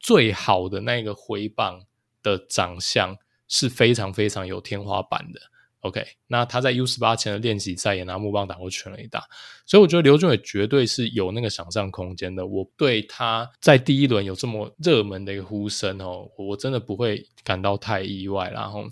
[0.00, 1.84] 最好的那个挥棒
[2.22, 5.40] 的长相是非常非常有天花板的。
[5.84, 9.22] OK，那他在 U 十八前的练习赛也拿木棒打过全垒打，
[9.66, 12.46] 所以我觉得刘俊伟绝对是有那个想象空间的。
[12.46, 18.50] 我对他在第一轮有这么热门的一个呼声哦，我真的不会感到太意外。
[18.50, 18.86] 然后，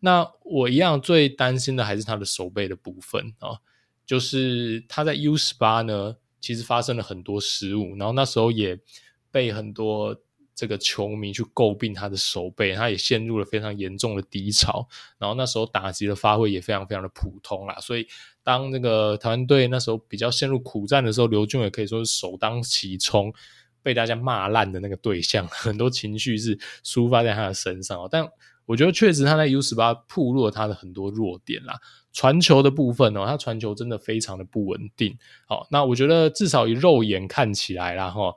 [0.00, 3.58] 那我一样最担心的还是他的手背的部分啊，
[4.06, 6.16] 就是他在 U 十八呢。
[6.40, 8.78] 其实发生了很多失误，然后那时候也
[9.30, 10.14] 被很多
[10.54, 14.86] 这个球迷去诟病他的手背，他也陷入了非常严重的低潮。
[15.18, 18.06] 然后那时候打击的发挥也非常非常的普通啦，所以
[18.42, 23.32] 当那个台湾队那时候比较陷入苦战的时候，刘俊伟可以说是首当其冲，
[23.82, 28.06] 被大家骂烂的那个对象，很多情绪是抒发在他的身上。
[28.10, 28.28] 但
[28.66, 31.78] 我觉得确实他在 U 十八暴露了他的很多弱点啦。
[32.12, 35.18] 传球的部分哦，他传球真的非常的不稳定。
[35.46, 38.32] 好，那我觉得至少以肉眼看起来啦，哈，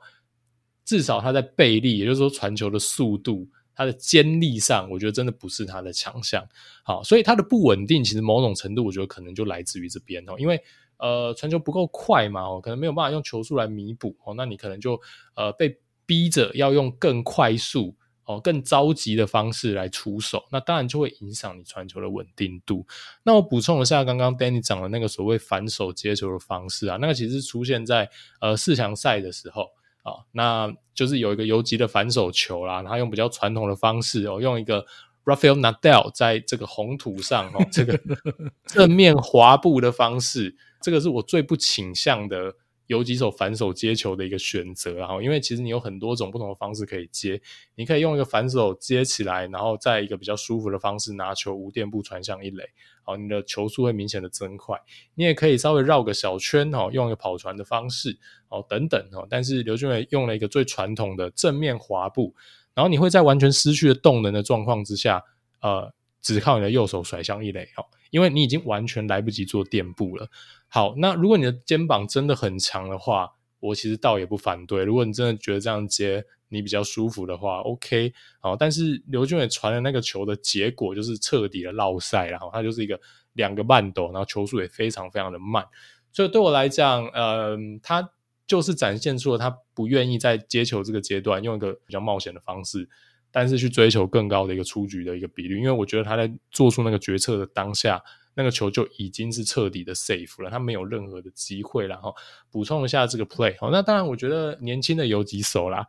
[0.88, 6.42] 至少他在背力，也就是说传球的速度，他的尖力上，我觉得真的不是他的强项。
[6.82, 10.58] 好，所以他的不稳定，其实某种程度，我觉得可能就来自于这边哦，因为
[10.96, 14.98] 呃，传球不够快嘛，哦，可能没有办法用球速来弥补哦，那你可能就
[15.36, 17.94] 呃被逼着要用更快速。
[18.24, 22.86] 哦，更着急的方式来出手，那当然就会影响你传球的稳定度。
[23.22, 28.06] 那我补充一下，刚刚 Danny 讲的那个所谓反手接球的方式啊，那个其实出现在
[28.42, 29.70] 呃四强赛的时候
[30.08, 34.84] 啊，那就是有一个游击的反手球啦，然后用比较传统的方式哦，用一个
[35.24, 38.00] Rafael Nadal 在这个红土上哦，这个
[38.66, 42.54] 正面滑步的方式，这个是我最不倾向的。
[42.88, 47.38] 游击手反手接球的一个选择，然后因为其实你有很多种不同的方式可以接，
[47.74, 52.64] 你可以用一个反手接起来，然后在一个比较舒服的方式拿球无垫步传向一垒，
[53.08, 54.78] 好，你的球速会明显的增快。
[55.14, 58.18] 你也可以稍微绕个小圈，哦，用一个跑船的方式，
[58.50, 59.26] 哦，等等，哦。
[59.30, 62.34] 但是刘俊伟用了一个最传统的正面滑步，
[62.74, 65.24] 然后你会在完全失去了动能的状况之下，
[65.62, 65.90] 呃，
[66.20, 70.28] 只靠你的右手甩向一垒，哦，因为你已经完全来不及做垫步了。
[70.68, 74.84] 好，那如果你的肩膀真的很强的话，我其实倒也不反对。
[74.84, 78.12] 如果你真的觉得这样接你比较舒服的话，OK。
[78.40, 82.98] 好，但是刘俊伟传的那个球的结果就是彻底的落赛，然后他就是一个
[83.34, 85.64] 两个半抖，然后球速也非常非常的慢。
[86.10, 88.10] 所以对我来讲，嗯、呃，他
[88.46, 92.88] 就是展现出了他不愿意在接球这个阶段用一个比较冒险的方式，
[93.30, 95.58] 但是去追求更高的一个出局的一个比率。
[95.58, 98.02] 因为我觉得他在做出那个决策的当下，
[98.38, 101.86] 那个球就已经是彻底的 safe 了，他没有任何的机会。
[101.86, 102.14] 然后
[102.50, 105.84] 补充一下这个 play，好，那当然我觉得年轻的游击手啦，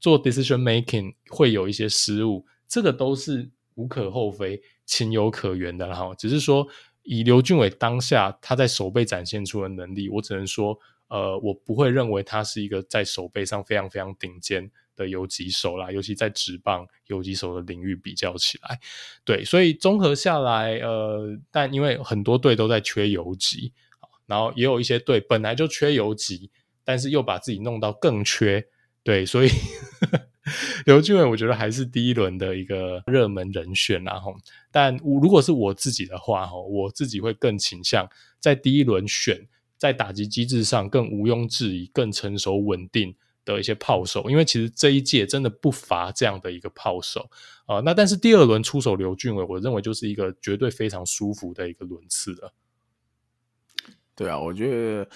[0.00, 5.86] 做 decision making 会有一些失误，这个都是无可厚非、情有可原的。
[5.86, 6.66] 然后只是说。
[7.06, 10.74] 以刘俊伟当下他在守备展现出的能力，我只能说，
[11.08, 18.78] 呃，我不会认为他是一个在守备上非常非常顶尖的游击手啦，尤其在职棒游击手的领域比较起来，
[19.24, 23.72] 对，所以综合下来，呃，但因为很多队都在缺游击，
[24.26, 26.50] 然后也有一些队本来就缺游击，
[26.84, 28.66] 但是又把自己弄到更缺，
[29.02, 29.48] 对，所以。
[30.84, 34.36] 刘俊伟，我觉得还是第一轮的一个热门人选，然后，
[34.70, 38.06] 但如果是我自己的话，哈，我自己会更倾向
[38.38, 39.40] 在第一轮选
[39.78, 47.28] 在打击机制上更毋庸置疑、更成熟稳定的一些炮手，因为其实这一届真的不乏这样的一个炮手
[47.66, 47.80] 啊。
[47.80, 52.52] 那但是第二轮出手刘俊伟，我认为就是一个绝对非常舒服的一个轮次了。
[54.14, 55.08] 对啊，我觉得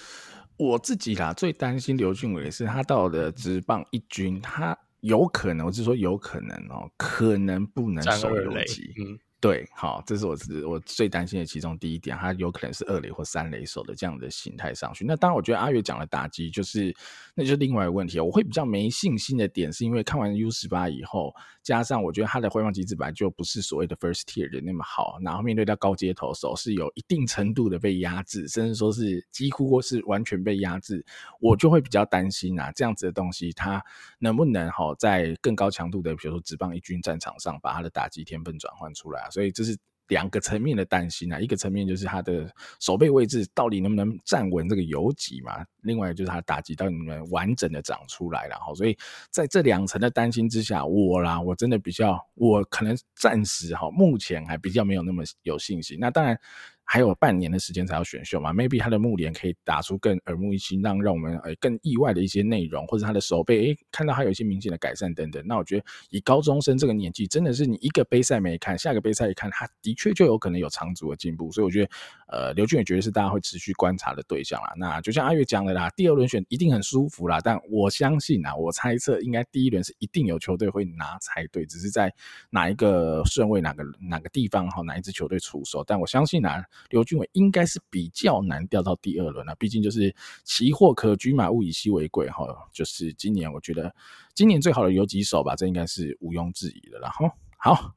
[0.56, 4.78] 我自己啦最担心刘俊伟是他到了职棒一军，他。
[5.02, 8.92] 有可能，我是说有可能哦，可能不能守游击。
[8.98, 15.04] 嗯，对，好，这是我是我最担心的其中第一点，他有可能是二垒或三垒手的这样的形态上去。
[15.04, 16.92] 那当然，我觉得阿月讲的打击就是，
[17.36, 18.18] 那就是另外一个问题。
[18.18, 21.32] 我会比较没信心的点，是因为看完 U 十八以后。
[21.60, 31.04] 加上我觉得他的挥棒机制本来就不是所谓的 first tier 的那么好，然后面对到高阶投手是有一定程度的被压制，甚至说是几乎或是完全被压制，
[31.40, 33.84] 我就会比较担心啊，这样子的东西他
[34.18, 39.76] 能不能哈在更高强度的，比如说职棒一军战场上把他的打击天分转换出来所以这是。
[40.08, 48.96] 两个层面的担心啊，一个层面就是他的守备位置到底能不能站稳这个游击嘛，另外就是他打击到你们完整的长出来，然后所以
[49.30, 55.98] 在这两层的担心之下，我啦我真的比较，我可能暂时哈目前还比较没有那么有信心。
[56.00, 56.40] 那当然。
[56.90, 65.42] 还有半年的时间才要选秀嘛？Maybe 他的目联可以打出更耳目一新，让让我们呃更意外的一些内容，或者他的手背诶看到他有一些明显的改善等等。
[65.46, 71.52] 那我觉得以高中生这个年纪，真的是你一个杯赛没看，下个杯赛一看，他的确就有可能有长足的进步。
[71.52, 71.90] 所以我觉得，
[72.28, 74.72] 呃，刘俊也绝对是大家会持续观察的对象啦。
[74.74, 82.10] 那就像阿月讲的啦，第二轮选一定很舒服啦，但我相信啊，我猜测应该第一轮是一定有球队会拿才对，只是在
[82.48, 85.84] 哪一个顺位、哪个哪个地方哈，哪一支球队出手。
[85.86, 86.64] 但我相信啊。
[86.90, 90.14] 刘俊伟应该是比较难掉到第二轮了，毕竟就是
[90.44, 92.46] 奇货可居嘛，物以稀为贵哈。
[92.72, 93.94] 就是今年我觉得
[94.34, 97.30] 今年最好的有几手吧，这应该是毋庸置疑的了哈。
[97.56, 97.92] 好，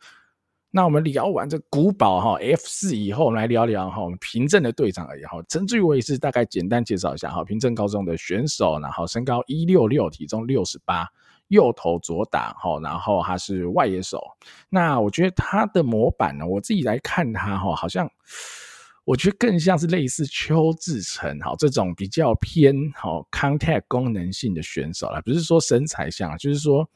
[0.69, 5.41] 那我们聊完这古堡哈 F 四以后，我们来聊聊哈我们平镇的队长而已哈。
[5.47, 11.07] 陈志伟是大概简单介绍一下哈，平镇高中的选手，然后身高一六六，体重六十八。
[11.47, 14.21] 右投左打，然后他是外野手。
[14.69, 18.09] 那我觉得他的模板呢，我自己来看他哈，好像。
[19.03, 26.87] 我觉得更像是类似邱志成哈这种比较偏好 contact 功能性的选手啦，不是说身材像，就是说，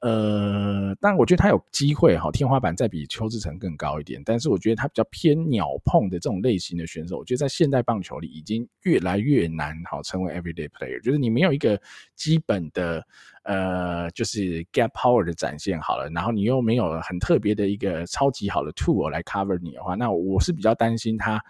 [0.00, 4.22] 呃，但我觉得他有机会哈，天花板再比邱志成更高一点。
[4.24, 11.80] 但是我觉得他比较偏鸟碰的这种类型的选手，我觉得在现代棒球里已经越来越难好成为 everyday player，就是你没有一个
[12.14, 13.04] 基本的。
[13.42, 21.42] 呃，就是 gap power 的展现好了，然后你又没有很特别的一个超级好的 tool 来 cover 你的话，那我是比较担心他，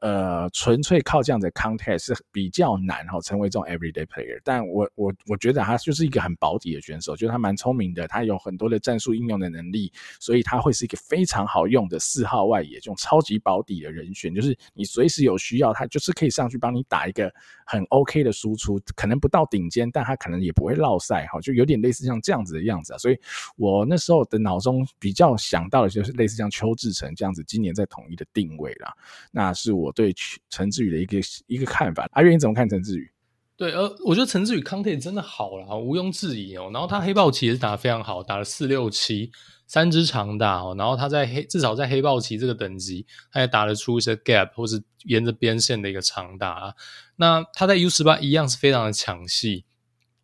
[0.00, 4.38] 呃，纯粹靠这样的 contact 是比较难哈，成为这种 everyday player。
[4.44, 17.32] 但我我我觉得他就是一个很保底的选手，就是他蛮聪明的，他有很多的战术应用的能力，所以他会是一个非常好用的四号外野这种超级保底的人选，就是你随时有需要，他就是可以上去帮你打一个
[17.64, 21.37] 很 OK 的输出，可能不到顶尖，但他可能也不会落赛哈。
[21.40, 23.18] 就有点类似像这样子的样子啊，所以
[23.56, 28.92] 我那时候的脑中比较想到的就是类似像邱志成这样子，今年在统一的定位啦，
[29.32, 30.14] 那是我对
[30.50, 32.08] 陈志宇的一个一个看法。
[32.12, 33.10] 阿月你怎么看陈志宇？
[33.56, 36.70] 对，呃，我觉得陈志宇康 o 真的好了，毋庸置疑哦。
[36.72, 39.32] 然后他黑豹旗也是打得非常好，打了四六七
[39.66, 40.76] 三支长打哦。
[40.78, 46.74] 然后他在黑至少在黑豹旗这个等级，他也打得出一些 gap 或是沿着边线的一个长打啊。
[47.16, 49.64] 那他在 U 十八一样是非常的抢戏。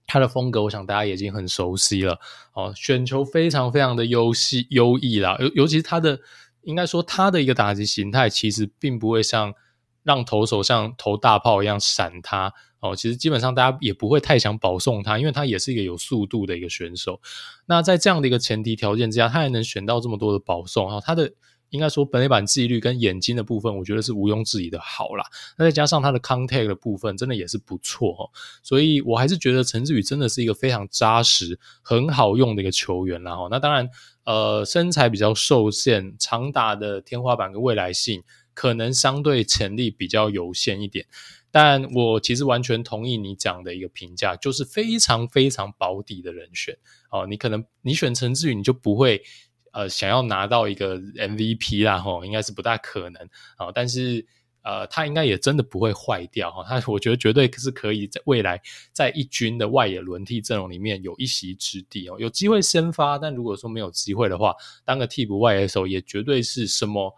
[0.06, 2.18] 他的风格，我想大家已经很熟悉了。
[2.52, 6.20] 哦，选球非常非常的优细优异啦，尤尤其是他的，
[6.62, 9.54] 应该说他的一个打击形态，其实并不会像
[10.02, 12.52] 让投手像投大炮一样闪他。
[12.80, 17.18] 哦，其实基本上大家也不会太想保送他，因为他也是一个有速度的一个选手。
[17.64, 21.32] 那在这样的一个前提条件之下，他还能选到这么多的保送，哈，他的
[21.70, 25.24] 应该说本垒板纪律跟眼睛的部分，我觉得是毋庸置疑的好啦。
[25.56, 28.30] 那再加上他的 contact 的部分，真的也是不错哦。
[28.62, 33.34] 所以我还是觉得陈志宇真的是一个非常扎实、很好用的一个球员啦。
[33.34, 33.90] 哈，那当然，
[34.24, 38.22] 呃，身材比较受限，长打的天花板跟未来性
[38.54, 41.06] 可能相对潜力比较有限一点。
[41.50, 46.76] 但我其实完全同意你讲的一个评价，就是非常非常保底的人选
[47.10, 47.26] 哦。
[47.28, 49.22] 你可能你选陈志宇，你就不会。
[49.74, 53.20] 呃，想要拿到一个 MVP 啦，吼，应该是不大可能
[53.56, 53.72] 啊。
[53.74, 54.24] 但是，
[54.62, 56.62] 呃，他应该也真的不会坏掉哈。
[56.62, 58.62] 他我觉得绝对是可以在未来
[58.92, 63.18] 在一军的外野轮替阵容里面有一席之地哦，有机会先发。
[63.18, 64.54] 但如果说没有机会的话，
[64.84, 67.12] 当个替补外野手也绝对是什么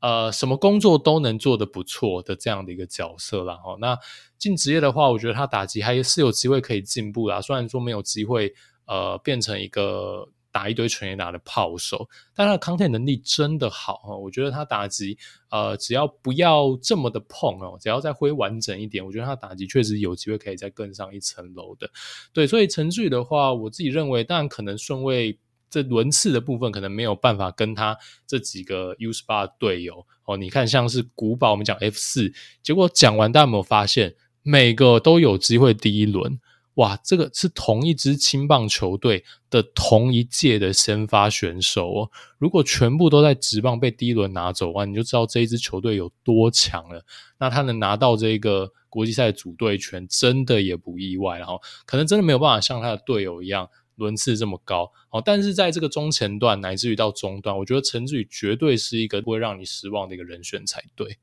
[0.00, 3.54] 呃什么工作都能做得不错的这样的一个角色啦。
[3.54, 3.74] 哈。
[3.80, 3.98] 那
[4.36, 7.40] 进职业的话，我觉得他打击还是有机会可以进步啦。
[7.40, 8.52] 虽然说没有机会
[8.84, 10.28] 呃变成一个。
[10.52, 14.18] 打一堆全垒打的炮手，但他的 contact 能力真的好哦。
[14.18, 15.16] 我觉得他打击，
[15.50, 21.90] 呃，只要不要这么的碰哦，只要再挥完整一点，我觉得他打击确实有机会可以再更上一层楼的。
[22.34, 25.38] 对，所以陈志宇的话，我自己认为，当然可能顺位
[25.70, 27.96] 这轮次的部分可能没有办法跟他
[28.26, 30.36] 这几个 U18 队友哦。
[30.36, 32.30] 你看，像是古堡，我们讲 F 四，
[32.62, 36.38] 结果讲完，大家有没有发现，每个都有机会第一轮。
[36.74, 42.10] 哇，这个是同一支青棒球队的同一届的先发选手哦。
[42.38, 47.04] 如果全部都在职棒被第一轮拿走，哇，你就知道这一支球队有多强了。
[47.38, 51.38] 那他能拿到这个国际赛组队权，真的也不意外。
[51.38, 55.22] 然后，可能真的没有办法像他的队友一样轮次这么高哦。
[55.22, 61.18] 但是在这个中前段乃至于到中段，我觉得陈志宇绝对是一个不会让你失望的一个人选才对。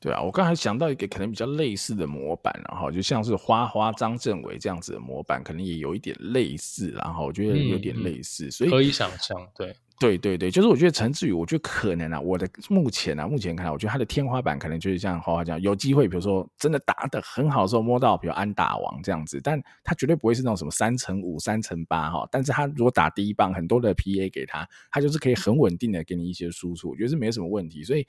[0.00, 28.06] 对啊，我刚才想到一个可能比较类似的模板，然后就像是花花张振伟这样子的模板，可能也有一点类似，然后我觉得有点类似，嗯、所以可以想象，对，对对对，就是我觉得陈志宇，我觉得可能啊，我的目前啊，目前看来，我觉得他的天花板可能就是像花花这样，有机会，比如说真的打得很好的时候摸到，比如安打王这样子，但他绝对不会是那种什么三乘五、三乘八哈，但是他如果打第一棒，很多的 PA 给他，他就是可以很稳定的给你一些输出，我觉得是没什么问题，所以。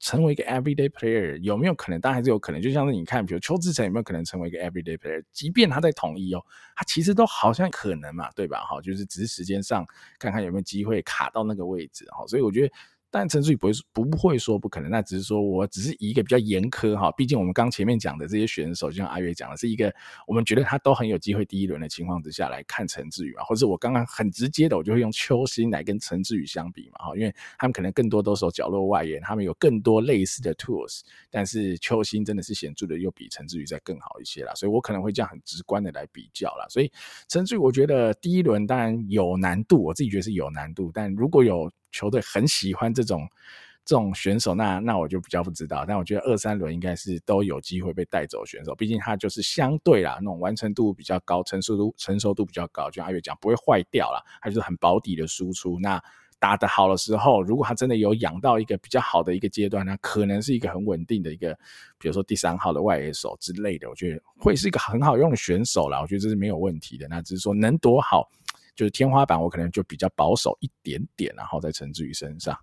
[0.00, 2.00] 成为一个 everyday player 有没有可能？
[2.00, 2.60] 当然还是有可能。
[2.60, 5.22] 就像是你看，比如邱志成有没有可能成为一个 everyday player？
[5.32, 6.44] 即便他在统一哦，
[6.76, 8.60] 他其实都好像可能嘛，对吧？
[8.60, 9.86] 哈，就是只是时间上
[10.18, 12.26] 看看有没有机会卡到那个位置哈。
[12.26, 12.72] 所以我觉得。
[13.10, 19.92] 但陈志宇不会不会说不可能，那只是说我只是以一个比较严苛哈，毕竟我们刚前面讲的这些选手，就像阿月讲的，是一个
[20.26, 31.00] 我们觉得他都很有机会第一轮的情况之下来看陈志宇嘛，或者我刚刚很直接的，我就会用邱心来跟陈志宇相比嘛哈，因为他们可能更多都是角落外援，他们有更多类似的 tools，
[31.30, 36.92] 但是邱心真的是显著的又比陈志宇再更好一些啦，所以我可能会这样很直观的来比较啦，所以
[37.26, 41.72] 陈志宇我觉得第一轮当然有难度，我自己觉得是有难度，但如果有。
[41.90, 43.28] 球队很喜欢这种
[43.84, 45.84] 这种选手，那那我就比较不知道。
[45.86, 52.90] 但我觉得二三轮应该是都有机会被带走选手，毕竟他就是相对啦，那种完成度比较高，成熟度成熟度比较高。
[52.90, 55.78] 就阿月讲，不会坏掉啦，他就是很保底的输出。
[55.80, 56.02] 那
[56.40, 61.52] 打得好的时候，如果他真的有养到一个比较好的一个阶段，那可能是一个很稳定的一个，
[61.98, 66.00] 比如说第三号的外野手之类的，我觉得会是一个很好用的选手啦。
[66.00, 67.08] 我觉得这是没有问题的。
[67.08, 68.30] 那只是说能多好。
[68.78, 72.56] 就是天花板，我可能就比较保守一点点，然后再陈志宇身上。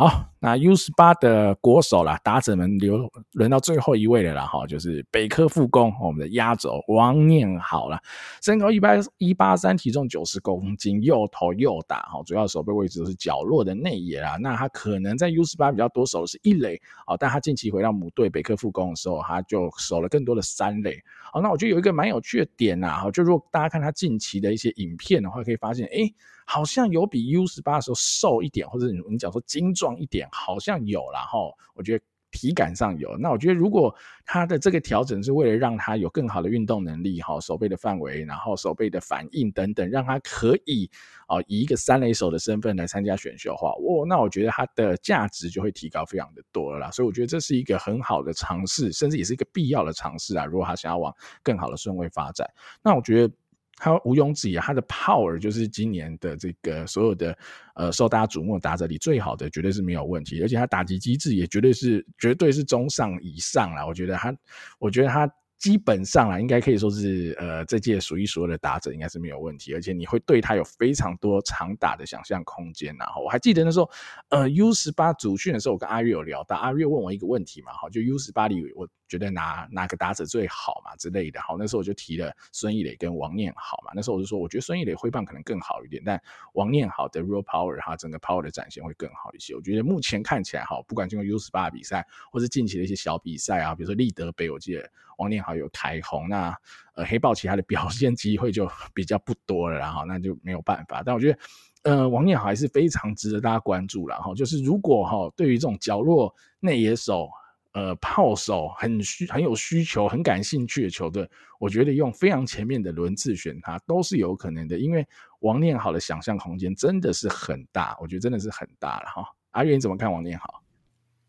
[0.00, 8.00] 好，那 U 十八的国手啦，打者们留轮到最后一位了啦，哈，就是北科复工，我们的压轴王念好了，
[8.40, 14.38] 身高一百一八三，体重九十公斤，又投又打，哈，主要守备位置是角落的内野啦。
[14.40, 20.98] 那他可能在 U 十八比较多守的是一垒，哦，但他近期回到母队北科复工的时候，他就守了更多的三垒。
[21.30, 26.10] 好，那我觉得有一个蛮有趣的点呐，哈，就如果大家看他近期的一些影片的话，可以发现，哎、
[26.52, 31.38] 好像有比 U 十八的时候瘦一点，或者你你讲说精壮一点，好像有啦哈。
[31.76, 33.16] 我觉得体感上有。
[33.18, 33.94] 那我觉得如果
[34.24, 40.90] 他的这个调整是为了让他有更好的运动能力哈，手背的范围，然后手背的反应等等，让他可以
[41.28, 46.90] 啊以一个三垒手的身份来参加选秀的话，哇，那我觉得他的价值就会提高非常的多了啦。
[46.90, 50.44] 所以我觉得这是一个很好的尝试，甚至也是一个必要的尝试啊。
[50.46, 52.50] 如果他想要往更好的顺位发展，
[52.82, 53.32] 那我觉得。
[53.80, 57.36] 他毋庸置疑啊，他的 power 就是今年的这个所有的
[57.74, 60.42] 呃受大家瞩目的打者里最好的，绝对是没有问题。
[60.42, 63.86] 而且他打击机制也绝对是绝对是中上以上啦。
[63.86, 64.36] 我觉得他，
[64.78, 65.26] 我觉得他
[65.60, 72.96] 基本上啊，应该可以说是呃，这届数一数二的打者应该是没有问题，而且你会对他有非常多长打的想象空间。
[72.98, 73.90] 然后我还记得那时候，
[74.30, 81.38] 呃，U 十八组训的时候，我跟阿月有聊到，阿月问我一个问题嘛，哈，就 U 十八里，我觉得哪哪个打者最好嘛之类的。
[81.42, 83.92] 好，那时候我就提了孙易磊跟王念好嘛。
[83.94, 86.18] 那时候我就说，我觉得孙易磊挥棒可能更好一点，但
[86.54, 89.54] 王念好的 Real power 哈，整个 power 的展现会更好一些。
[89.54, 94.90] 我觉得目前看起来哈，不管经过 U 十八比赛，或是近期的一些小比赛啊，比如说立德杯，我记得。
[95.20, 96.56] 王念好有开红，那
[96.94, 101.02] 呃黑豹其他的表现机会就比较不多了，然后那就没有办法。
[101.04, 101.38] 但我觉得，
[101.82, 104.34] 呃，王念好还是非常值得大家关注了哈。
[104.34, 107.28] 就是如果哈对于这种角落内野手、
[107.72, 111.28] 呃炮手很需很有需求、很感兴趣的球队，
[111.60, 115.06] 我觉得用非常前面的轮次选他都是有可能的，因为
[115.40, 119.24] 王念好的想象空间真的是很大，我觉得真的是很大了哈。
[119.52, 120.59] 阿月你怎么看王念好？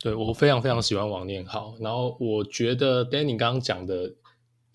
[0.01, 4.15] 对，我非常非常喜欢王念好，然后我觉得 Danny 刚刚讲的，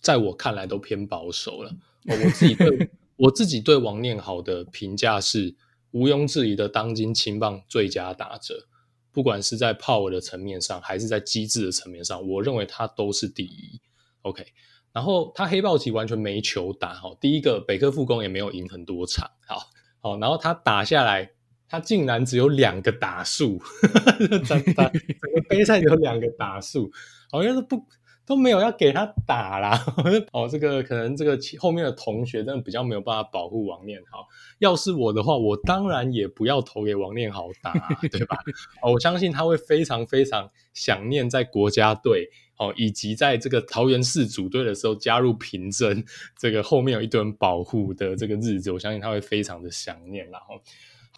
[0.01, 1.72] 在我看来都偏保守了。
[2.07, 5.57] 我自己对我自己对王念好的评价是
[5.91, 8.68] 毋庸置疑的当今青棒最佳打者，
[9.11, 13.81] 不管是在 power 的层面上，还是在机智的层面上，我认为他都是第一。
[14.22, 14.47] OK，
[14.93, 19.70] 然后他黑豹旗完全没球打，哈，第一个北科复工也没有赢很多场，好
[20.01, 21.33] 好，然后他打下来。
[21.69, 23.61] 他竟然只有两个打数，
[24.47, 26.91] 整个整个杯赛有两个打数，
[27.31, 27.85] 好像是不
[28.25, 29.85] 都没有要给他打啦。
[30.33, 34.27] 哦，这个可能这个后面的同学真的比较没有办法保护王念好。
[34.59, 37.73] 要是我的话，我当然也不要投给王念好打，
[38.11, 38.37] 对吧？
[38.83, 46.05] 哦，我相信他会非常非常想念在国家队哦，以及在这个桃园市组队的时候加入平镇，
[46.37, 50.61] 这个后面有一堆人保护的这个日子，我相信他会非常的想念，然后。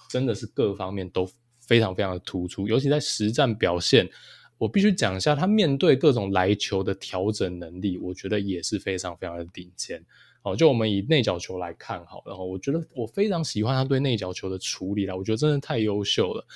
[0.08, 1.28] 真的是各方面都
[1.60, 4.08] 非常非常的突出，尤其在实战表现，
[4.56, 10.02] 我必须讲一下，他面对各种来球的调整能力，我觉得也是非常非常的顶尖。
[10.40, 16.46] 好，就我们以内角球来看，好，然后我觉得我非常喜欢他对内角球的处理啦，我觉得真的太优秀了。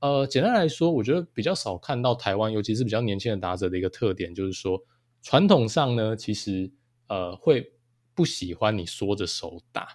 [0.00, 4.80] 呃，简单来说，我觉得比较少看到台湾，尤其是比较年轻的打者的一个特点，就是说
[5.22, 6.70] 传统上呢，其实
[7.08, 7.72] 呃会
[8.14, 9.88] 不喜欢你缩着手打。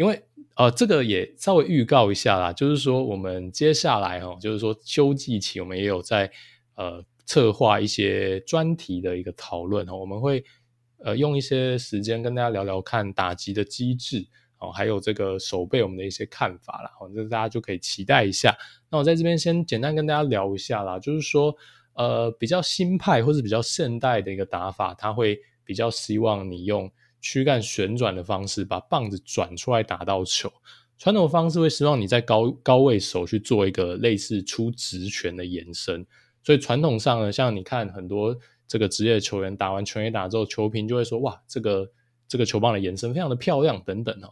[0.00, 0.18] 因为
[0.56, 6.30] 呃，这个也稍微预告一下啦，就是说我们接下来哦，就是说秋季期我们也有在
[6.74, 10.42] 呃策划一些专题的一个讨论哈，我们会
[11.04, 14.26] 呃用一些时间跟大家聊聊看打击的机制
[14.58, 18.56] 哦，还有这个守备我们的一些看法啦，哦这大家就可以期待一下。
[18.88, 21.54] 那我在这边先简单跟大家聊一下啦，就是说
[21.92, 26.90] 呃比较新派或是比较现代的一个打法，他会比较希望你用。
[27.20, 30.52] 躯干旋转的方式，把棒子转出来打到球。
[30.98, 36.06] 传统方式会希望你在高高位手去做一个类似出直拳的延伸。
[36.42, 41.90] 所以传统上呢，像你看很多这个职业球员打完全垒打之后，球评就会说：“哇，这个
[42.28, 44.28] 这个球棒的延伸非常的漂亮。”等等哦。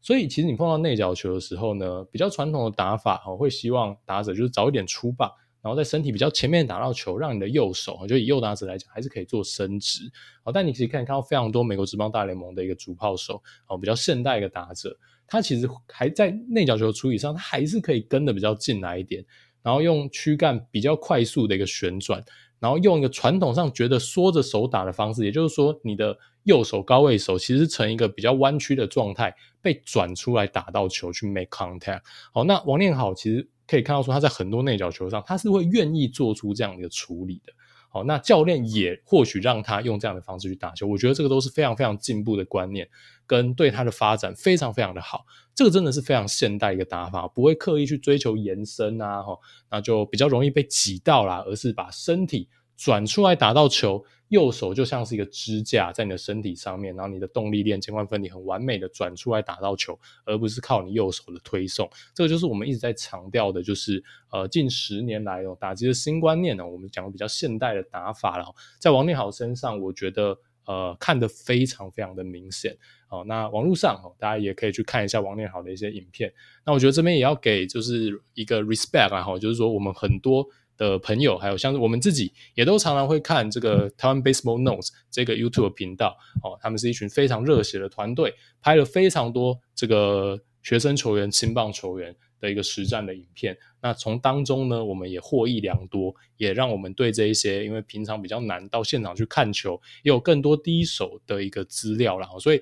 [0.00, 5.30] 所以其实你碰到内角球的时候呢，比较传统的打法哦，会希望打者就是早一点出棒。
[5.62, 10.10] 然后在身体比较前面打到球，让你的右手，就以右打者来讲，还是可以做伸直。
[10.42, 19.24] 好，但你可以看到非常多美国职棒大联盟的一个主炮手，哦，比较现代一个打者，他其实还在内角球处理上，他还是可以跟得比较近来一点，
[19.62, 22.20] 然后用躯干比较快速的一个旋转，
[22.58, 32.00] 然后用一个传统上觉得缩着手打的方式，也就是说，你的右手高位手其实呈一个比较弯曲的状态，被转出来打到球去 make contact。
[32.32, 33.48] 好，那王念好其实。
[33.66, 37.52] 可以看到说他在很多内角球上，他是会愿意做出这样的处理的。
[37.88, 42.88] 好，那教练也或许让他用这样的方式去打球，我觉得这个都是非常非常进步的观念，
[43.26, 45.26] 跟对他的发展非常非常的好。
[45.54, 49.38] 这个真的是非常现代一个打法，不会刻意去追求延伸啊，哈，
[49.70, 52.48] 那就比较容易被挤到啦，而是把身体
[52.78, 54.02] 转出来打到球。
[54.32, 61.86] 右手就像是一个支架在你的身体上面，然后你的动力链、肩关分离很完美的转出来打到球，而不是靠你右手的推送。
[62.14, 68.46] 这个就是我们一直在强调的，就是呃近十年来哦打击的新观念呢，我们讲的比较现代的打法了。
[68.78, 72.74] 在王念好身上，我觉得呃看得非常非常的明显。
[73.10, 76.32] 哦，那网络上哦大家也可以去看一下王念好的一些影片。
[76.64, 80.48] 那我觉得这边也要给就是一个 respect 啊，哈，就是说我们很多。
[80.76, 86.58] 的朋友，还有像是我们自己，也都常常会看这个台湾 Baseball Notes 这个 YouTube 频道哦。
[86.60, 93.56] 他们是一群非常热血的团队，拍了非常多这个学生球员、青棒球员的一个实战的影片。
[93.80, 102.16] 那从当中呢，我们也获益良多，也让我们对这一些因为平常比较难到现场去看球，也有更多第一手的一个资料。
[102.16, 102.60] 然后，所以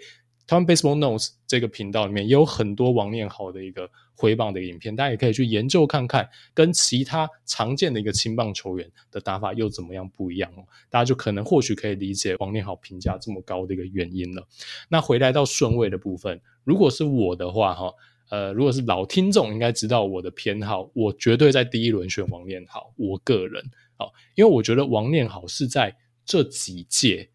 [0.51, 10.67] 台湾 Baseball Notes 这个频道里面也有很多王念豪的一个挥棒的影片，大家也可以去研究看看，跟其他常见的一个青棒球员的打法又怎么样不一样哦。
[10.89, 14.45] 大家就可能或许可以理解王念豪评价这么高的一个原因了。
[14.89, 17.95] 那回来到顺位的部分，如果是我的话，哈，
[18.31, 22.93] 呃，如果是老听众应该知道我的偏好，我绝对在第一轮选王念豪。
[22.97, 23.65] 我个人，
[23.97, 27.31] 好，因为我觉得王念豪是在这几届。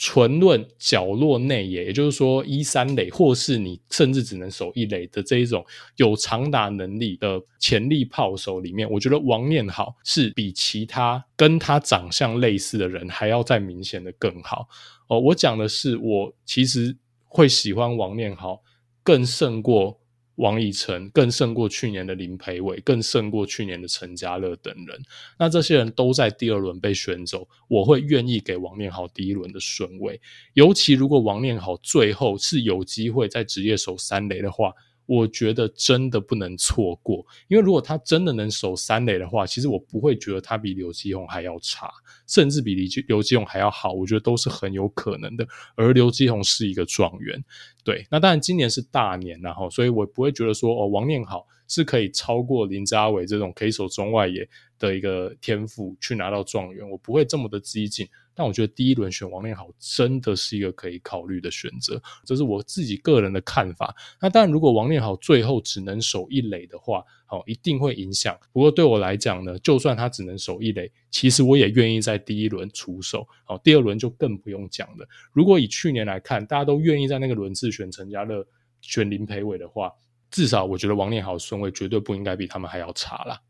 [0.00, 14.68] 纯论角落内野，也就是说一三垒，或是你甚至只能守一垒的这一种有长打能力的潜力炮手里面，我觉得王念好是比其他跟他长相类似的人还要再明显的更好
[15.08, 15.18] 哦。
[15.18, 16.96] 我讲的是，我其实
[17.26, 18.62] 会喜欢王念好
[19.02, 19.97] 更胜过。
[20.38, 25.00] 王以诚更胜过去年的林培伟，更胜过去年的陈家乐等人。
[25.38, 30.20] 那这些人都在第二轮被选走，我会愿意给王念好第一轮的顺位。
[30.54, 34.72] 尤其如果王念好最后是有机会在职业手三垒的话。
[35.08, 41.90] 我觉得真的不能错过，因为如果他真的能守三垒的话，其实我不会觉得他比刘基鸿还要差，
[42.26, 45.48] 甚至比刘基刘基鸿还要好，我觉得都是很有可能的。
[45.76, 47.42] 而刘基鸿是一个状元，
[47.82, 54.46] 对，那当然今年是大年，然后所以我不会觉得说哦，王念好是可以超过林家伟这种可以守中外野
[54.78, 58.06] 的一个天赋去拿到状元，我不会这么的激进。
[58.38, 63.92] 但我觉得第一轮选王念豪真的是一个可以考虑的选择，这是我自己个人的看法。
[64.20, 68.38] 那当然，如果王念豪最后只能守一垒的话，好，一定会影响。
[68.52, 73.26] 不过对我来讲呢，就算他只能守一垒，其实我也愿意在第一轮出手。
[73.44, 75.08] 好，第二轮就更不用讲了。
[75.32, 78.46] 如果以去年来看，大家都愿意在那个轮次选陈家乐、
[78.80, 79.92] 选林培伟的话，
[80.30, 83.40] 至少我觉得王念豪顺位绝对不应该比他们还要差啦。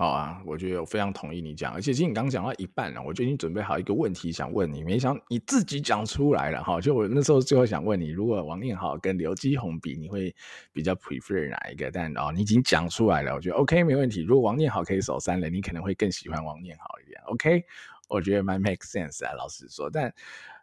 [0.00, 6.80] 好啊，我觉得我非常同意你讲，而且其实你刚刚讲到一半了，我就已经准备好一个问题想问你，没想你自己讲出来了哈。
[6.80, 10.34] 就我那时候最后想问你，如果王念豪跟刘基宏比，你会
[10.72, 11.90] 比较 prefer 哪一个？
[11.90, 14.22] 但哦，你已经讲出来了，我觉得 OK 没问题。
[14.22, 17.20] 如果王念豪可以守三垒，你可能会更喜欢王念豪一点。
[17.26, 17.62] OK，
[18.08, 20.10] 我觉得蛮 make sense 啊，老实说，但。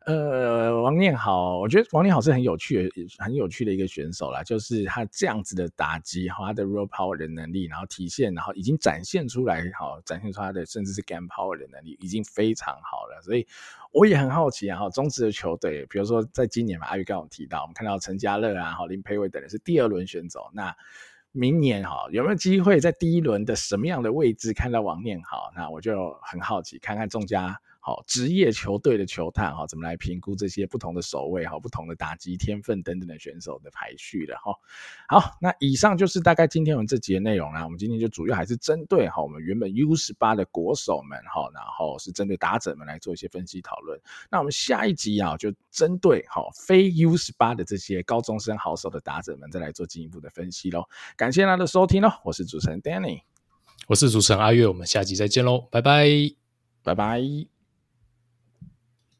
[0.07, 4.41] 呃，王念好，我觉得王念好是很有趣的、很有趣的一个选手啦。
[4.41, 13.21] 就是他这样子的打击，哈，他的 raw power 的能力，然后体现，然后已经展现出来，好，展现出他的甚至是 game power 的能力，已经非常好了。
[13.21, 13.45] 所以
[13.91, 20.73] 我也很好奇啊，哈，中职的球队，比如说在今年嘛，阿宇刚刚提到，我们看到陈家乐啊，哈，林培伟等人是第二轮选走，那
[21.33, 25.51] 明年哈有没有机会在第一轮的什么样的位置看到王念好？
[25.53, 27.59] 那我就很好奇，看看仲家。
[27.87, 34.51] 好，职业球队的球探哈，怎么来评估这些不同的守卫哈、不同的打击天分等等的选手的排序的哈？
[35.07, 37.63] 好，那以上就是大概今天我们这集的内容啦。
[37.63, 43.97] 我们今天就主要还是针对哈我们原本 U 十八的国手们哈，然后是针对打者们来做一些分析讨论。
[44.29, 50.83] 那我们下一集啊，就针对哈非 U 十八的这些高中生好手的打者们，再来做进一步的分析喽。
[51.15, 53.21] 感谢大家的收听喽，我是主持人 Danny，
[53.87, 56.05] 我是主持人阿月，我们下集再见喽，拜拜，
[56.83, 57.56] 拜拜。